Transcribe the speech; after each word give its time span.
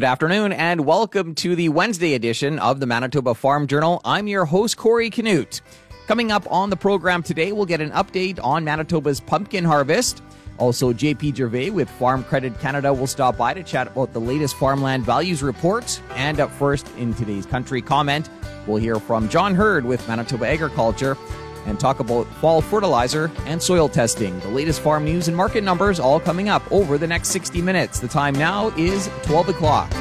Good 0.00 0.06
afternoon 0.06 0.54
and 0.54 0.86
welcome 0.86 1.34
to 1.34 1.54
the 1.54 1.68
Wednesday 1.68 2.14
edition 2.14 2.58
of 2.58 2.80
the 2.80 2.86
Manitoba 2.86 3.34
Farm 3.34 3.66
Journal. 3.66 4.00
I'm 4.02 4.28
your 4.28 4.46
host, 4.46 4.78
Corey 4.78 5.10
Canute. 5.10 5.60
Coming 6.06 6.32
up 6.32 6.50
on 6.50 6.70
the 6.70 6.76
program 6.76 7.22
today, 7.22 7.52
we'll 7.52 7.66
get 7.66 7.82
an 7.82 7.90
update 7.90 8.42
on 8.42 8.64
Manitoba's 8.64 9.20
pumpkin 9.20 9.62
harvest. 9.62 10.22
Also, 10.56 10.94
JP 10.94 11.36
Gervais 11.36 11.68
with 11.68 11.90
Farm 11.90 12.24
Credit 12.24 12.58
Canada 12.60 12.94
will 12.94 13.06
stop 13.06 13.36
by 13.36 13.52
to 13.52 13.62
chat 13.62 13.88
about 13.88 14.14
the 14.14 14.20
latest 14.20 14.56
farmland 14.56 15.04
values 15.04 15.42
report. 15.42 16.00
And 16.12 16.40
up 16.40 16.50
first 16.52 16.88
in 16.96 17.12
today's 17.12 17.44
country 17.44 17.82
comment, 17.82 18.30
we'll 18.66 18.78
hear 18.78 18.98
from 19.00 19.28
John 19.28 19.54
Heard 19.54 19.84
with 19.84 20.08
Manitoba 20.08 20.48
Agriculture 20.48 21.14
and 21.66 21.78
talk 21.78 22.00
about 22.00 22.26
fall 22.34 22.60
fertilizer 22.60 23.30
and 23.46 23.62
soil 23.62 23.88
testing. 23.88 24.38
The 24.40 24.48
latest 24.48 24.80
farm 24.80 25.04
news 25.04 25.28
and 25.28 25.36
market 25.36 25.64
numbers 25.64 26.00
all 26.00 26.20
coming 26.20 26.48
up 26.48 26.62
over 26.72 26.98
the 26.98 27.06
next 27.06 27.28
60 27.28 27.62
minutes. 27.62 28.00
The 28.00 28.08
time 28.08 28.34
now 28.34 28.68
is 28.76 29.10
12 29.22 29.50
o'clock. 29.50 29.92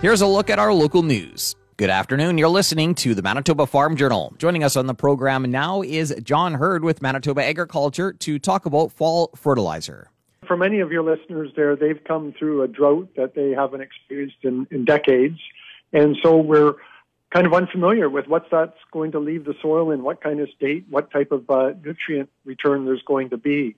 Here's 0.00 0.20
a 0.20 0.26
look 0.26 0.50
at 0.50 0.58
our 0.58 0.72
local 0.72 1.02
news. 1.02 1.56
Good 1.76 1.90
afternoon. 1.90 2.38
You're 2.38 2.48
listening 2.48 2.94
to 2.96 3.16
the 3.16 3.22
Manitoba 3.22 3.66
Farm 3.66 3.96
Journal. 3.96 4.32
Joining 4.38 4.62
us 4.62 4.76
on 4.76 4.86
the 4.86 4.94
program 4.94 5.50
now 5.50 5.82
is 5.82 6.14
John 6.22 6.54
Heard 6.54 6.84
with 6.84 7.02
Manitoba 7.02 7.44
Agriculture 7.44 8.12
to 8.12 8.38
talk 8.38 8.64
about 8.64 8.92
fall 8.92 9.30
fertilizer. 9.34 10.08
For 10.46 10.56
many 10.56 10.78
of 10.78 10.92
your 10.92 11.02
listeners 11.02 11.50
there, 11.56 11.74
they've 11.74 11.98
come 12.04 12.32
through 12.38 12.62
a 12.62 12.68
drought 12.68 13.08
that 13.16 13.34
they 13.34 13.50
haven't 13.50 13.80
experienced 13.80 14.36
in, 14.42 14.68
in 14.70 14.84
decades. 14.84 15.40
And 15.92 16.16
so 16.22 16.36
we're 16.36 16.74
kind 17.34 17.46
of 17.48 17.52
unfamiliar 17.52 18.08
with 18.08 18.28
what 18.28 18.46
that's 18.48 18.78
going 18.92 19.10
to 19.10 19.18
leave 19.18 19.44
the 19.44 19.54
soil 19.60 19.90
in, 19.90 20.04
what 20.04 20.22
kind 20.22 20.38
of 20.38 20.48
state, 20.56 20.86
what 20.88 21.10
type 21.10 21.32
of 21.32 21.50
uh, 21.50 21.72
nutrient 21.84 22.30
return 22.44 22.84
there's 22.84 23.02
going 23.02 23.28
to 23.28 23.36
be. 23.36 23.74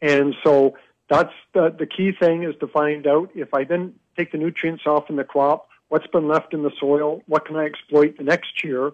And 0.00 0.36
so 0.44 0.76
that's 1.10 1.32
the, 1.52 1.74
the 1.76 1.86
key 1.86 2.12
thing 2.12 2.44
is 2.44 2.54
to 2.60 2.68
find 2.68 3.06
out 3.08 3.30
if 3.34 3.52
I 3.52 3.64
then 3.64 3.94
take 4.16 4.30
the 4.30 4.38
nutrients 4.38 4.84
off 4.86 5.10
in 5.10 5.16
the 5.16 5.24
crop, 5.24 5.68
what's 5.88 6.06
been 6.06 6.28
left 6.28 6.54
in 6.54 6.62
the 6.62 6.70
soil, 6.78 7.22
what 7.26 7.44
can 7.44 7.56
I 7.56 7.64
exploit 7.64 8.18
the 8.18 8.24
next 8.24 8.62
year. 8.62 8.92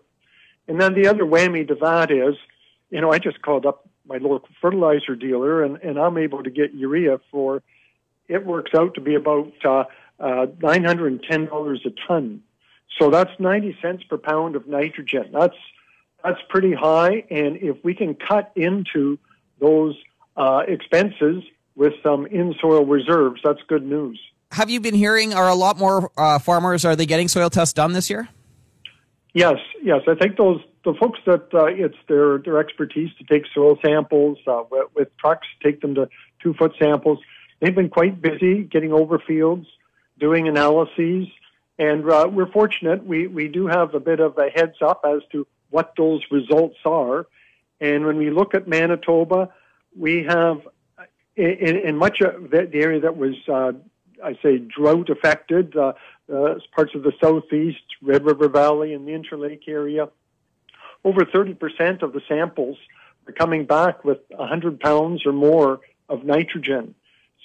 And 0.66 0.80
then 0.80 0.94
the 0.94 1.06
other 1.06 1.24
whammy 1.24 1.68
to 1.68 1.74
that 1.82 2.10
is, 2.10 2.34
you 2.88 3.02
know, 3.02 3.12
I 3.12 3.18
just 3.18 3.42
called 3.42 3.66
up 3.66 3.86
my 4.06 4.16
local 4.16 4.48
fertilizer 4.58 5.16
dealer 5.16 5.62
and, 5.62 5.76
and 5.82 5.98
I'm 5.98 6.16
able 6.16 6.42
to 6.42 6.50
get 6.50 6.72
urea 6.72 7.20
for, 7.30 7.62
it 8.26 8.46
works 8.46 8.70
out 8.74 8.94
to 8.94 9.02
be 9.02 9.16
about 9.16 9.52
uh, 9.66 9.84
uh, 10.18 10.46
$910 10.46 11.86
a 11.86 11.90
ton 12.06 12.42
so 12.98 13.10
that's 13.10 13.30
90 13.38 13.76
cents 13.82 14.04
per 14.04 14.18
pound 14.18 14.56
of 14.56 14.66
nitrogen. 14.66 15.30
That's 15.32 15.56
that's 16.24 16.40
pretty 16.48 16.74
high, 16.74 17.24
and 17.30 17.56
if 17.58 17.76
we 17.84 17.94
can 17.94 18.14
cut 18.14 18.50
into 18.56 19.18
those 19.60 19.96
uh, 20.36 20.62
expenses 20.66 21.44
with 21.76 21.92
some 22.02 22.26
in-soil 22.26 22.84
reserves, 22.84 23.40
that's 23.44 23.60
good 23.68 23.86
news. 23.86 24.20
Have 24.50 24.68
you 24.68 24.80
been 24.80 24.94
hearing? 24.94 25.32
Are 25.32 25.48
a 25.48 25.54
lot 25.54 25.78
more 25.78 26.10
uh, 26.16 26.40
farmers 26.40 26.84
are 26.84 26.96
they 26.96 27.06
getting 27.06 27.28
soil 27.28 27.50
tests 27.50 27.72
done 27.72 27.92
this 27.92 28.10
year? 28.10 28.28
Yes, 29.32 29.58
yes. 29.82 30.00
I 30.08 30.14
think 30.14 30.36
those 30.36 30.60
the 30.84 30.94
folks 30.94 31.20
that 31.26 31.52
uh, 31.52 31.66
it's 31.66 31.96
their 32.08 32.38
their 32.38 32.58
expertise 32.58 33.10
to 33.18 33.24
take 33.24 33.44
soil 33.54 33.78
samples 33.84 34.38
uh, 34.46 34.62
with, 34.70 34.86
with 34.94 35.16
trucks, 35.18 35.46
take 35.62 35.80
them 35.80 35.94
to 35.94 36.08
two 36.42 36.54
foot 36.54 36.72
samples. 36.78 37.18
They've 37.60 37.74
been 37.74 37.90
quite 37.90 38.22
busy 38.22 38.62
getting 38.62 38.92
over 38.92 39.18
fields, 39.18 39.66
doing 40.18 40.48
analyses, 40.48 41.28
and 41.78 42.08
uh, 42.10 42.28
we're 42.30 42.50
fortunate. 42.50 43.04
We, 43.04 43.26
we 43.26 43.48
do 43.48 43.66
have 43.66 43.94
a 43.94 44.00
bit 44.00 44.20
of 44.20 44.36
a 44.38 44.50
heads 44.50 44.76
up 44.82 45.02
as 45.04 45.20
to 45.32 45.46
what 45.70 45.94
those 45.96 46.22
results 46.30 46.78
are. 46.84 47.26
And 47.80 48.04
when 48.04 48.16
we 48.16 48.30
look 48.30 48.54
at 48.54 48.66
Manitoba, 48.66 49.50
we 49.96 50.24
have 50.24 50.66
in, 51.36 51.76
in 51.76 51.96
much 51.96 52.20
of 52.20 52.50
the 52.50 52.68
area 52.74 53.00
that 53.00 53.16
was, 53.16 53.34
uh, 53.48 53.72
I 54.22 54.36
say, 54.42 54.58
drought 54.58 55.08
affected, 55.08 55.76
uh, 55.76 55.92
uh, 56.32 56.54
parts 56.74 56.94
of 56.94 57.04
the 57.04 57.12
southeast, 57.22 57.84
Red 58.02 58.24
River 58.24 58.48
Valley, 58.48 58.92
and 58.92 59.06
the 59.06 59.12
Interlake 59.12 59.68
area, 59.68 60.08
over 61.04 61.24
30% 61.24 62.02
of 62.02 62.12
the 62.12 62.20
samples 62.28 62.76
are 63.26 63.32
coming 63.32 63.66
back 63.66 64.04
with 64.04 64.18
100 64.30 64.80
pounds 64.80 65.24
or 65.24 65.32
more 65.32 65.80
of 66.08 66.24
nitrogen. 66.24 66.94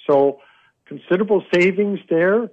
So 0.08 0.40
considerable 0.86 1.44
savings 1.52 2.00
there 2.10 2.50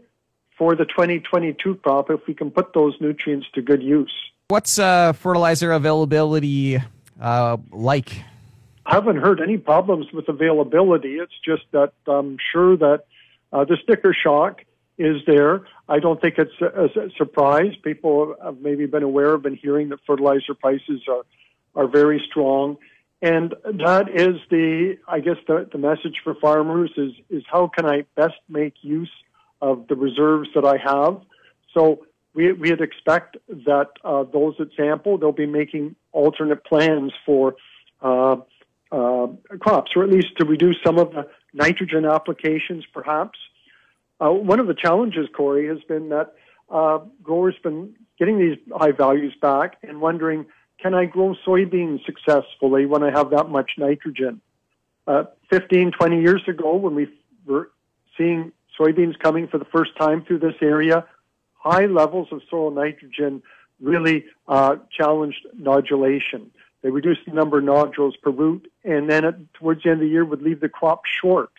for 0.61 0.75
the 0.75 0.85
2022 0.85 1.73
crop 1.77 2.11
if 2.11 2.19
we 2.27 2.35
can 2.35 2.51
put 2.51 2.71
those 2.75 2.93
nutrients 3.01 3.47
to 3.51 3.63
good 3.63 3.81
use. 3.81 4.13
What's 4.49 4.77
uh, 4.77 5.11
fertilizer 5.13 5.71
availability 5.71 6.79
uh, 7.19 7.57
like? 7.71 8.21
I 8.85 8.93
haven't 8.93 9.15
heard 9.15 9.41
any 9.41 9.57
problems 9.57 10.13
with 10.13 10.29
availability. 10.29 11.15
It's 11.15 11.33
just 11.43 11.63
that 11.71 11.93
I'm 12.05 12.37
sure 12.51 12.77
that 12.77 13.05
uh, 13.51 13.65
the 13.65 13.75
sticker 13.81 14.13
shock 14.13 14.61
is 14.99 15.23
there. 15.25 15.65
I 15.89 15.97
don't 15.97 16.21
think 16.21 16.35
it's 16.37 16.53
a, 16.61 17.05
a, 17.05 17.09
surprise. 17.17 17.73
People 17.81 18.35
have 18.43 18.59
maybe 18.61 18.85
been 18.85 19.01
aware, 19.01 19.33
of 19.33 19.41
been 19.41 19.55
hearing 19.55 19.89
that 19.89 19.99
fertilizer 20.05 20.53
prices 20.53 21.01
are 21.09 21.23
are 21.73 21.87
very 21.87 22.23
strong, 22.29 22.77
and 23.19 23.55
that 23.63 24.09
is 24.13 24.35
the 24.51 24.99
I 25.07 25.21
guess 25.21 25.37
the, 25.47 25.67
the 25.71 25.79
message 25.79 26.21
for 26.23 26.35
farmers 26.35 26.91
is 26.97 27.13
is 27.31 27.43
how 27.51 27.65
can 27.67 27.87
I 27.87 28.05
best 28.15 28.35
make 28.47 28.75
use 28.83 29.09
of 29.61 29.87
the 29.87 29.95
reserves 29.95 30.49
that 30.55 30.65
I 30.65 30.77
have. 30.77 31.21
So 31.73 32.05
we, 32.33 32.51
we'd 32.53 32.81
expect 32.81 33.37
that 33.47 33.89
uh, 34.03 34.23
those 34.23 34.55
that 34.59 34.69
sample, 34.75 35.17
they'll 35.17 35.31
be 35.31 35.45
making 35.45 35.95
alternate 36.11 36.63
plans 36.63 37.11
for 37.25 37.55
uh, 38.01 38.37
uh, 38.91 39.27
crops, 39.59 39.91
or 39.95 40.03
at 40.03 40.09
least 40.09 40.37
to 40.37 40.45
reduce 40.45 40.77
some 40.83 40.97
of 40.97 41.11
the 41.11 41.27
nitrogen 41.53 42.05
applications, 42.05 42.85
perhaps. 42.93 43.39
Uh, 44.19 44.29
one 44.29 44.59
of 44.59 44.67
the 44.67 44.73
challenges, 44.73 45.27
Corey, 45.35 45.67
has 45.67 45.79
been 45.87 46.09
that 46.09 46.33
uh, 46.69 46.99
growers 47.21 47.55
been 47.63 47.93
getting 48.17 48.39
these 48.39 48.57
high 48.73 48.91
values 48.91 49.33
back 49.41 49.77
and 49.83 49.99
wondering, 49.99 50.45
can 50.79 50.93
I 50.93 51.05
grow 51.05 51.35
soybeans 51.45 52.05
successfully 52.05 52.85
when 52.85 53.03
I 53.03 53.11
have 53.11 53.29
that 53.31 53.49
much 53.49 53.71
nitrogen? 53.77 54.41
Uh, 55.07 55.23
15, 55.49 55.91
20 55.91 56.21
years 56.21 56.41
ago, 56.47 56.75
when 56.75 56.95
we 56.95 57.07
were 57.45 57.71
seeing 58.17 58.51
soybeans 58.79 59.17
coming 59.19 59.47
for 59.47 59.57
the 59.57 59.65
first 59.65 59.95
time 59.97 60.23
through 60.23 60.39
this 60.39 60.55
area, 60.61 61.05
high 61.53 61.85
levels 61.85 62.29
of 62.31 62.41
soil 62.49 62.71
nitrogen 62.71 63.41
really 63.79 64.25
uh, 64.47 64.75
challenged 64.95 65.45
nodulation. 65.59 66.47
They 66.81 66.89
reduced 66.89 67.21
the 67.27 67.33
number 67.33 67.59
of 67.59 67.63
nodules 67.63 68.15
per 68.17 68.31
root, 68.31 68.71
and 68.83 69.09
then 69.09 69.25
at, 69.25 69.53
towards 69.53 69.83
the 69.83 69.89
end 69.89 70.01
of 70.01 70.07
the 70.07 70.11
year 70.11 70.25
would 70.25 70.41
leave 70.41 70.59
the 70.59 70.69
crop 70.69 71.03
short. 71.05 71.51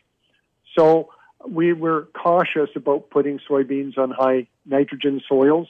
So 0.77 1.11
we 1.49 1.72
were 1.72 2.09
cautious 2.15 2.71
about 2.77 3.11
putting 3.11 3.41
soybeans 3.49 3.99
on 3.99 4.11
high 4.11 4.49
nitrogen 4.67 5.21
soils. 5.28 5.69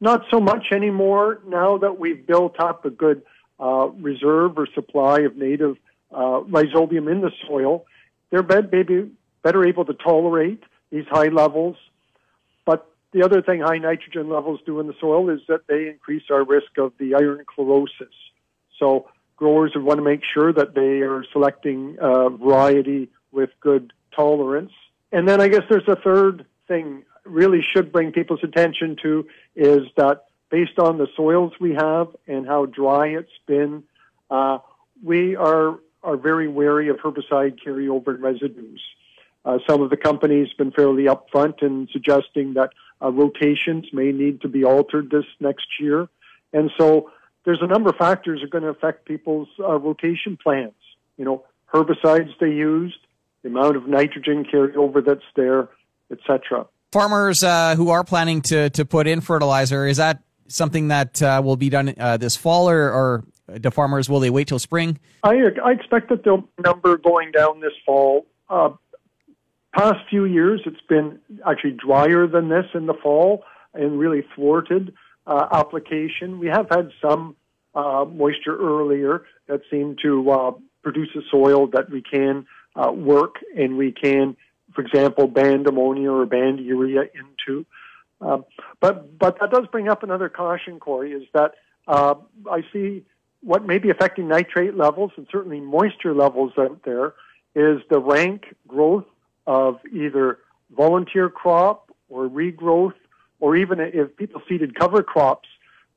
Not 0.00 0.22
so 0.30 0.38
much 0.38 0.66
anymore 0.72 1.40
now 1.46 1.78
that 1.78 1.98
we've 1.98 2.24
built 2.24 2.60
up 2.60 2.84
a 2.84 2.90
good 2.90 3.22
uh, 3.58 3.88
reserve 4.00 4.58
or 4.58 4.68
supply 4.74 5.20
of 5.20 5.36
native 5.36 5.76
uh, 6.12 6.40
rhizobium 6.40 7.10
in 7.10 7.20
the 7.20 7.32
soil. 7.46 7.84
They're 8.30 8.42
maybe 8.42 9.10
better 9.42 9.64
able 9.64 9.84
to 9.84 9.94
tolerate 9.94 10.62
these 10.90 11.06
high 11.10 11.28
levels. 11.28 11.76
But 12.64 12.90
the 13.12 13.22
other 13.22 13.42
thing 13.42 13.60
high 13.60 13.78
nitrogen 13.78 14.28
levels 14.28 14.60
do 14.66 14.80
in 14.80 14.86
the 14.86 14.94
soil 15.00 15.30
is 15.30 15.40
that 15.48 15.66
they 15.68 15.88
increase 15.88 16.24
our 16.30 16.44
risk 16.44 16.78
of 16.78 16.92
the 16.98 17.14
iron 17.14 17.44
chlorosis. 17.46 18.14
So 18.78 19.08
growers 19.36 19.72
would 19.74 19.84
want 19.84 19.98
to 19.98 20.04
make 20.04 20.22
sure 20.34 20.52
that 20.52 20.74
they 20.74 21.00
are 21.00 21.24
selecting 21.32 21.96
a 22.00 22.30
variety 22.30 23.10
with 23.32 23.50
good 23.60 23.92
tolerance. 24.14 24.72
And 25.12 25.28
then 25.28 25.40
I 25.40 25.48
guess 25.48 25.62
there's 25.68 25.88
a 25.88 25.96
third 25.96 26.44
thing 26.66 27.04
really 27.24 27.60
should 27.62 27.92
bring 27.92 28.12
people's 28.12 28.42
attention 28.42 28.96
to 29.02 29.26
is 29.54 29.82
that 29.96 30.24
based 30.50 30.78
on 30.78 30.98
the 30.98 31.06
soils 31.16 31.52
we 31.60 31.74
have 31.74 32.08
and 32.26 32.46
how 32.46 32.66
dry 32.66 33.08
it's 33.08 33.30
been, 33.46 33.84
uh, 34.30 34.58
we 35.02 35.36
are 35.36 35.78
are 36.02 36.16
very 36.16 36.48
wary 36.48 36.88
of 36.88 36.96
herbicide 36.96 37.58
carryover 37.64 38.20
residues. 38.20 38.80
Uh, 39.48 39.56
some 39.66 39.80
of 39.80 39.88
the 39.88 39.96
companies 39.96 40.48
have 40.48 40.58
been 40.58 40.70
fairly 40.70 41.04
upfront 41.04 41.62
in 41.62 41.88
suggesting 41.90 42.52
that 42.52 42.68
uh, 43.00 43.10
rotations 43.10 43.86
may 43.94 44.12
need 44.12 44.42
to 44.42 44.48
be 44.48 44.62
altered 44.62 45.10
this 45.10 45.24
next 45.40 45.66
year. 45.80 46.06
And 46.52 46.70
so 46.78 47.10
there's 47.46 47.62
a 47.62 47.66
number 47.66 47.88
of 47.88 47.96
factors 47.96 48.40
that 48.40 48.44
are 48.44 48.50
going 48.50 48.64
to 48.64 48.68
affect 48.68 49.06
people's 49.06 49.48
uh, 49.58 49.78
rotation 49.78 50.36
plans. 50.36 50.74
You 51.16 51.24
know, 51.24 51.44
herbicides 51.72 52.28
they 52.38 52.50
used, 52.50 52.98
the 53.42 53.48
amount 53.48 53.76
of 53.76 53.88
nitrogen 53.88 54.44
carried 54.44 54.76
over 54.76 55.00
that's 55.00 55.22
there, 55.34 55.70
etc. 56.12 56.66
Farmers 56.92 57.42
uh, 57.42 57.74
who 57.74 57.88
are 57.88 58.04
planning 58.04 58.42
to, 58.42 58.68
to 58.68 58.84
put 58.84 59.06
in 59.06 59.22
fertilizer, 59.22 59.86
is 59.86 59.96
that 59.96 60.22
something 60.48 60.88
that 60.88 61.22
uh, 61.22 61.40
will 61.42 61.56
be 61.56 61.70
done 61.70 61.94
uh, 61.98 62.18
this 62.18 62.36
fall 62.36 62.68
or, 62.68 62.92
or 62.92 63.24
the 63.46 63.70
farmers, 63.70 64.10
will 64.10 64.20
they 64.20 64.28
wait 64.28 64.48
till 64.48 64.58
spring? 64.58 64.98
I, 65.22 65.36
I 65.64 65.70
expect 65.70 66.10
that 66.10 66.24
the 66.24 66.44
number 66.62 66.98
going 66.98 67.30
down 67.32 67.60
this 67.60 67.72
fall. 67.86 68.26
Uh, 68.50 68.70
past 69.74 69.98
few 70.08 70.24
years, 70.24 70.60
it's 70.66 70.80
been 70.88 71.18
actually 71.46 71.72
drier 71.72 72.26
than 72.26 72.48
this 72.48 72.66
in 72.74 72.86
the 72.86 72.94
fall 72.94 73.44
and 73.74 73.98
really 73.98 74.24
thwarted 74.34 74.94
uh, 75.26 75.46
application. 75.52 76.38
We 76.38 76.48
have 76.48 76.68
had 76.70 76.90
some 77.02 77.36
uh, 77.74 78.04
moisture 78.04 78.56
earlier 78.56 79.24
that 79.46 79.60
seemed 79.70 79.98
to 80.02 80.30
uh, 80.30 80.50
produce 80.82 81.10
a 81.16 81.20
soil 81.30 81.66
that 81.68 81.90
we 81.90 82.02
can 82.02 82.46
uh, 82.74 82.92
work 82.92 83.36
and 83.56 83.76
we 83.76 83.92
can 83.92 84.36
for 84.74 84.82
example, 84.82 85.26
band 85.26 85.66
ammonia 85.66 86.10
or 86.10 86.26
band 86.26 86.60
urea 86.60 87.02
into. 87.14 87.66
Um, 88.20 88.44
but 88.80 89.18
but 89.18 89.38
that 89.40 89.50
does 89.50 89.66
bring 89.70 89.88
up 89.88 90.02
another 90.02 90.28
caution, 90.28 90.80
Corey, 90.80 91.12
is 91.12 91.24
that 91.34 91.54
uh, 91.86 92.14
I 92.50 92.62
see 92.72 93.04
what 93.42 93.64
may 93.64 93.78
be 93.78 93.90
affecting 93.90 94.28
nitrate 94.28 94.76
levels 94.76 95.12
and 95.16 95.26
certainly 95.30 95.60
moisture 95.60 96.14
levels 96.14 96.52
out 96.58 96.80
there 96.84 97.14
is 97.54 97.80
the 97.88 98.00
rank 98.00 98.54
growth 98.66 99.04
of 99.48 99.80
either 99.90 100.38
volunteer 100.76 101.30
crop 101.30 101.90
or 102.10 102.28
regrowth, 102.28 102.92
or 103.40 103.56
even 103.56 103.80
if 103.80 104.14
people 104.16 104.42
seeded 104.46 104.74
cover 104.74 105.02
crops. 105.02 105.48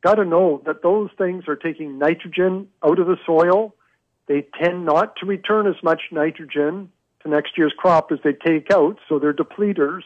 Got 0.02 0.16
to 0.16 0.26
know 0.26 0.62
that 0.66 0.82
those 0.82 1.10
things 1.18 1.44
are 1.50 1.58
taking 1.58 2.00
nitrogen 2.00 2.70
out 2.82 2.98
of 2.98 3.08
the 3.08 3.18
soil. 3.26 3.76
They 4.28 4.48
tend 4.58 4.86
not 4.86 5.18
to 5.18 5.26
return 5.26 5.68
as 5.68 5.76
much 5.84 6.04
nitrogen 6.12 6.90
to 7.24 7.30
next 7.30 7.58
year's 7.58 7.74
crop 7.78 8.12
as 8.12 8.20
they 8.24 8.34
take 8.34 8.72
out, 8.72 8.98
so 9.10 9.20
they're 9.20 9.34
depleters. 9.34 10.04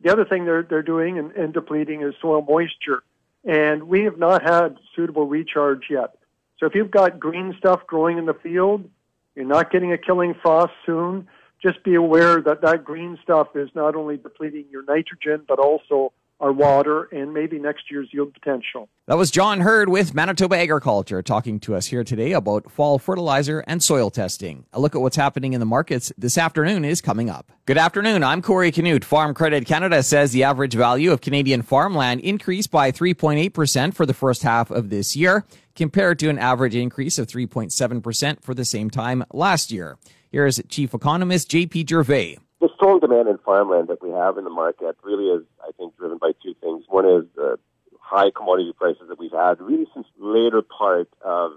The 0.00 0.10
other 0.10 0.24
thing 0.24 0.46
they're, 0.46 0.62
they're 0.62 0.82
doing 0.82 1.18
and, 1.18 1.32
and 1.32 1.52
depleting 1.52 2.02
is 2.02 2.14
soil 2.20 2.42
moisture. 2.48 3.02
And 3.44 3.84
we 3.84 4.04
have 4.04 4.18
not 4.18 4.42
had 4.42 4.78
suitable 4.96 5.26
recharge 5.26 5.90
yet. 5.90 6.16
So 6.58 6.64
if 6.64 6.74
you've 6.74 6.90
got 6.90 7.20
green 7.20 7.54
stuff 7.58 7.86
growing 7.86 8.16
in 8.16 8.24
the 8.24 8.34
field, 8.34 8.88
you're 9.34 9.44
not 9.44 9.70
getting 9.70 9.92
a 9.92 9.98
killing 9.98 10.34
frost 10.40 10.72
soon. 10.86 11.28
Just 11.64 11.82
be 11.82 11.94
aware 11.94 12.42
that 12.42 12.60
that 12.60 12.84
green 12.84 13.18
stuff 13.22 13.48
is 13.54 13.70
not 13.74 13.96
only 13.96 14.18
depleting 14.18 14.66
your 14.70 14.84
nitrogen, 14.84 15.46
but 15.48 15.58
also 15.58 16.12
our 16.38 16.52
water 16.52 17.04
and 17.04 17.32
maybe 17.32 17.58
next 17.58 17.90
year's 17.90 18.08
yield 18.12 18.34
potential. 18.34 18.86
That 19.06 19.16
was 19.16 19.30
John 19.30 19.60
Heard 19.60 19.88
with 19.88 20.12
Manitoba 20.12 20.58
Agriculture 20.58 21.22
talking 21.22 21.58
to 21.60 21.74
us 21.74 21.86
here 21.86 22.04
today 22.04 22.32
about 22.32 22.70
fall 22.70 22.98
fertilizer 22.98 23.60
and 23.60 23.82
soil 23.82 24.10
testing. 24.10 24.66
A 24.74 24.80
look 24.80 24.94
at 24.94 25.00
what's 25.00 25.16
happening 25.16 25.54
in 25.54 25.60
the 25.60 25.64
markets 25.64 26.12
this 26.18 26.36
afternoon 26.36 26.84
is 26.84 27.00
coming 27.00 27.30
up. 27.30 27.50
Good 27.64 27.78
afternoon. 27.78 28.22
I'm 28.22 28.42
Corey 28.42 28.70
Canute. 28.70 29.02
Farm 29.02 29.32
Credit 29.32 29.64
Canada 29.64 30.02
says 30.02 30.32
the 30.32 30.42
average 30.42 30.74
value 30.74 31.12
of 31.12 31.22
Canadian 31.22 31.62
farmland 31.62 32.20
increased 32.20 32.70
by 32.70 32.92
3.8% 32.92 33.94
for 33.94 34.04
the 34.04 34.12
first 34.12 34.42
half 34.42 34.70
of 34.70 34.90
this 34.90 35.16
year, 35.16 35.46
compared 35.74 36.18
to 36.18 36.28
an 36.28 36.38
average 36.38 36.74
increase 36.74 37.18
of 37.18 37.26
3.7% 37.26 38.42
for 38.42 38.52
the 38.52 38.66
same 38.66 38.90
time 38.90 39.24
last 39.32 39.72
year. 39.72 39.96
Here's 40.34 40.60
Chief 40.68 40.92
Economist 40.92 41.48
JP 41.48 41.88
Gervais 41.88 42.38
the 42.60 42.68
strong 42.74 42.98
demand 42.98 43.28
in 43.28 43.38
farmland 43.38 43.86
that 43.86 44.02
we 44.02 44.10
have 44.10 44.36
in 44.36 44.42
the 44.42 44.50
market 44.50 44.96
really 45.04 45.26
is, 45.26 45.46
I 45.62 45.70
think, 45.78 45.96
driven 45.96 46.18
by 46.18 46.32
two 46.42 46.56
things. 46.60 46.82
One 46.88 47.04
is 47.04 47.22
the 47.36 47.56
high 48.00 48.32
commodity 48.34 48.72
prices 48.76 49.04
that 49.08 49.16
we've 49.20 49.30
had 49.30 49.60
really 49.60 49.86
since 49.94 50.08
later 50.18 50.60
part 50.60 51.08
of 51.20 51.52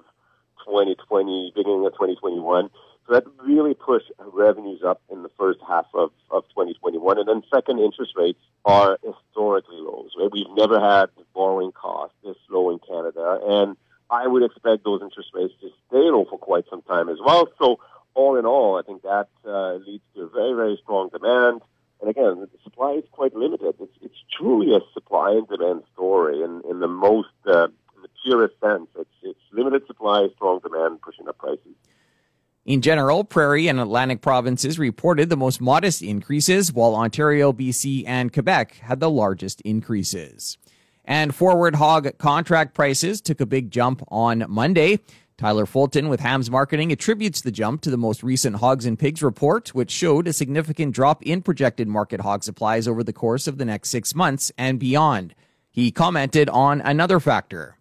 2020, 0.64 1.54
beginning 1.56 1.88
of 1.88 1.94
2021. 1.94 2.70
So 3.08 3.14
that 3.16 3.24
really 3.44 3.74
pushed 3.74 4.12
revenues 4.32 4.84
up 4.86 5.02
in 5.10 5.24
the 5.24 5.32
first 5.40 5.58
half 5.68 5.88
of, 5.96 6.12
of 6.30 6.44
2021. 6.50 7.18
And 7.18 7.28
then 7.28 7.42
second, 7.52 7.80
interest 7.80 8.14
rates 8.16 8.38
are 8.64 9.00
historically 9.02 9.78
low. 9.78 10.06
We've 10.32 10.46
never 10.56 10.80
had 10.80 11.08
borrowing 11.34 11.72
costs 11.72 12.16
this 12.24 12.38
low 12.48 12.70
in 12.70 12.78
Canada. 12.88 13.40
And 13.44 13.76
I 14.12 14.28
would 14.28 14.44
expect 14.44 14.84
those 14.84 15.02
interest 15.02 15.32
rates 15.34 15.54
to 15.62 15.70
stay 15.88 16.12
low 16.14 16.26
for 16.30 16.38
quite 16.38 16.66
some 16.70 16.84
time 16.84 17.10
as 17.10 17.18
well. 17.26 17.50
So 17.58 17.80
all 18.18 18.36
in 18.36 18.46
all, 18.46 18.80
I 18.80 18.82
think 18.82 19.04
that 19.04 19.30
uh, 19.46 19.76
leads 19.76 20.04
to 20.16 20.24
a 20.24 20.30
very, 20.30 20.54
very 20.54 20.80
strong 20.82 21.10
demand. 21.10 21.62
And 22.02 22.10
again, 22.10 22.42
the 22.42 22.50
supply 22.64 22.94
is 22.94 23.04
quite 23.12 23.36
limited. 23.36 23.76
It's, 23.80 23.98
it's 24.02 24.24
truly 24.36 24.76
a 24.76 24.80
supply 24.94 25.32
and 25.32 25.48
demand 25.48 25.84
story 25.94 26.42
in, 26.42 26.62
in 26.70 26.80
the 26.80 26.88
most, 26.88 27.30
uh, 27.46 27.66
in 27.66 28.02
the 28.02 28.10
purest 28.24 28.60
sense. 28.60 28.88
It's, 28.98 29.10
it's 29.22 29.40
limited 29.52 29.86
supply, 29.86 30.28
strong 30.36 30.60
demand, 30.60 31.02
pushing 31.02 31.28
up 31.28 31.38
prices. 31.38 31.76
In 32.66 32.82
general, 32.82 33.24
Prairie 33.24 33.68
and 33.68 33.80
Atlantic 33.80 34.22
provinces 34.22 34.78
reported 34.78 35.30
the 35.30 35.38
most 35.38 35.62
modest 35.62 36.02
increases, 36.02 36.74
while 36.74 36.96
Ontario, 36.96 37.54
BC, 37.54 38.04
and 38.06 38.34
Quebec 38.34 38.76
had 38.78 39.00
the 39.00 39.10
largest 39.10 39.62
increases. 39.62 40.58
And 41.06 41.34
forward 41.34 41.76
hog 41.76 42.18
contract 42.18 42.74
prices 42.74 43.22
took 43.22 43.40
a 43.40 43.46
big 43.46 43.72
jump 43.72 44.04
on 44.10 44.44
Monday. 44.50 45.00
Tyler 45.38 45.68
Fulton 45.68 46.10
with 46.10 46.20
Hams 46.20 46.50
Marketing 46.50 46.92
attributes 46.92 47.42
the 47.42 47.52
jump 47.52 47.82
to 47.82 47.92
the 47.92 47.98
most 47.98 48.24
recent 48.24 48.56
Hogs 48.56 48.88
and 48.88 48.98
Pigs 48.98 49.22
report, 49.22 49.70
which 49.70 49.92
showed 49.92 50.28
a 50.28 50.34
significant 50.34 50.96
drop 50.96 51.22
in 51.22 51.44
projected 51.44 51.88
market 51.88 52.22
hog 52.22 52.44
supplies 52.44 52.88
over 52.88 53.04
the 53.04 53.14
course 53.14 53.46
of 53.46 53.60
the 53.60 53.66
next 53.66 53.92
six 53.92 54.16
months 54.16 54.52
and 54.58 54.80
beyond. 54.80 55.36
He 55.70 55.92
commented 55.92 56.50
on 56.50 56.82
another 56.82 57.20
factor. 57.20 57.78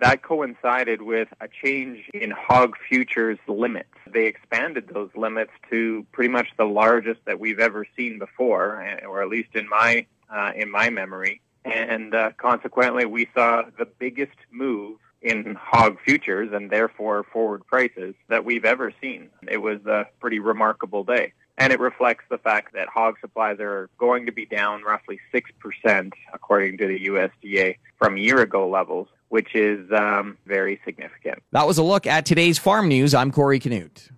That 0.00 0.22
coincided 0.22 1.02
with 1.02 1.28
a 1.42 1.48
change 1.62 2.08
in 2.14 2.30
hog 2.30 2.76
futures 2.88 3.38
limits. 3.46 3.90
They 4.10 4.24
expanded 4.24 4.88
those 4.90 5.10
limits 5.14 5.52
to 5.68 6.06
pretty 6.12 6.30
much 6.30 6.48
the 6.56 6.64
largest 6.64 7.20
that 7.26 7.38
we've 7.38 7.60
ever 7.60 7.84
seen 7.94 8.18
before, 8.18 8.82
or 9.06 9.20
at 9.20 9.28
least 9.28 9.54
in 9.54 9.68
my 9.68 10.06
uh, 10.34 10.52
in 10.56 10.70
my 10.70 10.88
memory. 10.88 11.42
And 11.66 12.14
uh, 12.14 12.30
consequently, 12.38 13.04
we 13.04 13.28
saw 13.34 13.64
the 13.76 13.84
biggest 13.84 14.36
move 14.50 14.96
in 15.26 15.56
hog 15.60 15.98
futures 16.04 16.50
and 16.52 16.70
therefore 16.70 17.24
forward 17.32 17.66
prices 17.66 18.14
that 18.28 18.44
we've 18.44 18.64
ever 18.64 18.92
seen. 19.00 19.28
It 19.48 19.58
was 19.58 19.84
a 19.86 20.06
pretty 20.20 20.38
remarkable 20.38 21.02
day. 21.02 21.32
And 21.58 21.72
it 21.72 21.80
reflects 21.80 22.24
the 22.30 22.38
fact 22.38 22.74
that 22.74 22.88
hog 22.88 23.16
supplies 23.20 23.58
are 23.60 23.88
going 23.98 24.26
to 24.26 24.32
be 24.32 24.46
down 24.46 24.82
roughly 24.82 25.18
6%, 25.34 26.12
according 26.32 26.78
to 26.78 26.86
the 26.86 27.06
USDA, 27.06 27.76
from 27.98 28.16
year 28.16 28.40
ago 28.42 28.68
levels, 28.68 29.08
which 29.30 29.54
is 29.54 29.90
um, 29.90 30.36
very 30.46 30.80
significant. 30.84 31.42
That 31.52 31.66
was 31.66 31.78
a 31.78 31.82
look 31.82 32.06
at 32.06 32.26
today's 32.26 32.58
farm 32.58 32.88
news. 32.88 33.14
I'm 33.14 33.32
Corey 33.32 33.58
Canute. 33.58 34.10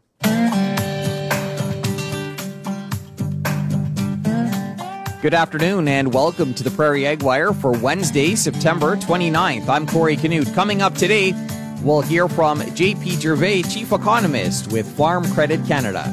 Good 5.20 5.34
afternoon 5.34 5.88
and 5.88 6.14
welcome 6.14 6.54
to 6.54 6.62
the 6.62 6.70
Prairie 6.70 7.04
Ag 7.04 7.24
Wire 7.24 7.52
for 7.52 7.72
Wednesday, 7.72 8.36
September 8.36 8.94
29th. 8.94 9.68
I'm 9.68 9.84
Corey 9.84 10.14
Canute. 10.14 10.54
Coming 10.54 10.80
up 10.80 10.94
today, 10.94 11.34
we'll 11.82 12.02
hear 12.02 12.28
from 12.28 12.60
JP 12.60 13.20
Gervais, 13.20 13.62
Chief 13.62 13.90
Economist 13.90 14.70
with 14.70 14.86
Farm 14.96 15.28
Credit 15.32 15.58
Canada. 15.66 16.04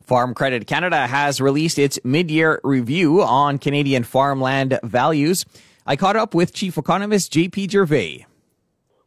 Farm 0.00 0.32
Credit 0.32 0.66
Canada 0.66 1.06
has 1.06 1.38
released 1.38 1.78
its 1.78 1.98
mid 2.02 2.30
year 2.30 2.62
review 2.64 3.22
on 3.22 3.58
Canadian 3.58 4.04
farmland 4.04 4.78
values. 4.82 5.44
I 5.86 5.96
caught 5.96 6.16
up 6.16 6.34
with 6.34 6.54
Chief 6.54 6.78
Economist 6.78 7.30
JP 7.30 7.70
Gervais. 7.70 8.24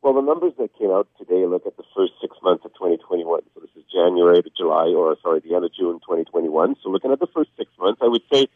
Well, 0.08 0.16
the 0.16 0.22
numbers 0.22 0.54
that 0.58 0.72
came 0.80 0.90
out 0.90 1.10
today 1.20 1.46
look 1.46 1.68
at 1.68 1.76
the 1.76 1.84
first 1.94 2.14
six 2.22 2.34
months 2.42 2.64
of 2.64 2.72
2021. 2.76 3.28
So 3.54 3.60
this 3.60 3.76
is 3.76 3.84
January 3.92 4.42
to 4.42 4.50
July, 4.56 4.96
or 4.96 5.18
sorry, 5.22 5.42
the 5.42 5.54
end 5.54 5.66
of 5.66 5.76
June 5.76 6.00
2021. 6.00 6.78
So 6.82 6.88
looking 6.88 7.12
at 7.12 7.20
the 7.20 7.28
first 7.28 7.50
six 7.58 7.70
months, 7.78 8.00
I 8.02 8.08
would 8.08 8.22
say 8.32 8.48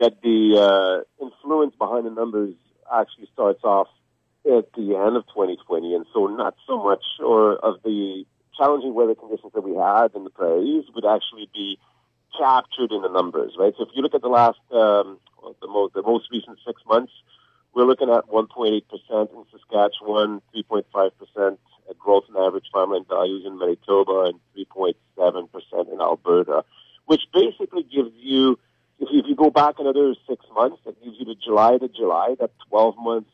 that 0.00 0.22
the 0.22 0.56
uh, 0.56 1.22
influence 1.22 1.74
behind 1.76 2.06
the 2.06 2.10
numbers 2.16 2.54
actually 2.90 3.28
starts 3.34 3.60
off 3.62 3.88
at 4.46 4.72
the 4.72 4.96
end 4.96 5.20
of 5.20 5.28
2020, 5.36 5.92
and 5.94 6.06
so 6.14 6.28
not 6.28 6.56
so 6.66 6.82
much 6.82 7.04
or 7.20 7.56
of 7.56 7.74
the 7.84 8.24
challenging 8.56 8.94
weather 8.94 9.14
conditions 9.14 9.52
that 9.52 9.60
we 9.60 9.76
had 9.76 10.16
in 10.16 10.24
the 10.24 10.30
prairies 10.30 10.86
would 10.94 11.04
actually 11.04 11.50
be 11.52 11.76
captured 12.40 12.90
in 12.90 13.02
the 13.02 13.12
numbers, 13.12 13.52
right? 13.58 13.74
So 13.76 13.84
if 13.84 13.90
you 13.94 14.00
look 14.00 14.14
at 14.14 14.22
the 14.22 14.32
last, 14.32 14.64
um, 14.72 15.20
the 15.60 15.68
most 15.68 15.92
the 15.92 16.00
most 16.00 16.28
recent 16.32 16.56
six 16.64 16.80
months, 16.88 17.12
we're 17.76 17.84
looking 17.84 18.08
at 18.08 18.26
1.8% 18.28 18.80
in 18.80 19.44
Saskatchewan, 19.52 20.40
3.5% 20.56 21.58
growth 21.98 22.24
in 22.30 22.36
average 22.36 22.64
farmland 22.72 23.06
values 23.06 23.44
in 23.44 23.58
Manitoba, 23.58 24.32
and 24.32 24.40
3.7% 24.56 25.92
in 25.92 26.00
Alberta, 26.00 26.64
which 27.04 27.20
basically 27.34 27.82
gives 27.82 28.12
you, 28.16 28.58
if 28.98 29.08
you, 29.12 29.18
if 29.20 29.26
you 29.26 29.36
go 29.36 29.50
back 29.50 29.74
another 29.78 30.14
six 30.26 30.42
months, 30.54 30.78
that 30.86 31.00
gives 31.04 31.16
you 31.18 31.26
the 31.26 31.34
July 31.34 31.76
to 31.76 31.88
July, 31.88 32.34
that 32.40 32.50
12 32.70 32.94
months 32.98 33.30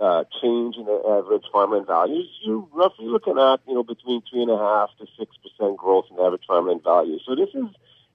uh, 0.00 0.24
change 0.42 0.74
in 0.76 0.86
the 0.86 1.02
average 1.08 1.44
farmland 1.52 1.86
values, 1.86 2.28
you're 2.42 2.66
roughly 2.72 3.06
looking 3.06 3.38
at, 3.38 3.60
you 3.68 3.74
know, 3.74 3.84
between 3.84 4.20
3.5 4.34 4.88
to 4.98 5.06
6% 5.60 5.76
growth 5.76 6.06
in 6.10 6.18
average 6.18 6.42
farmland 6.44 6.82
values. 6.82 7.22
So 7.24 7.36
this 7.36 7.50
is 7.54 7.66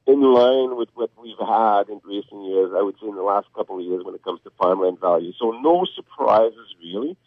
in 0.08 0.22
line 0.22 0.78
with 0.78 0.90
what 0.94 1.10
we've 1.22 1.38
had 1.40 1.90
in 1.90 2.00
recent 2.04 2.46
years, 2.46 2.72
I 2.76 2.82
would 2.82 2.96
say 3.02 3.08
in 3.08 3.16
the 3.16 3.24
last 3.24 3.48
couple 3.56 3.80
of 3.80 3.86
years 3.86 4.04
when 4.04 4.14
it 4.14 4.24
comes 4.24 4.40
to 4.44 4.52
farmland 4.52 5.00
value. 5.00 5.34
So 5.40 5.52
no 5.52 5.86
surprises 5.96 6.76
really. 6.80 7.18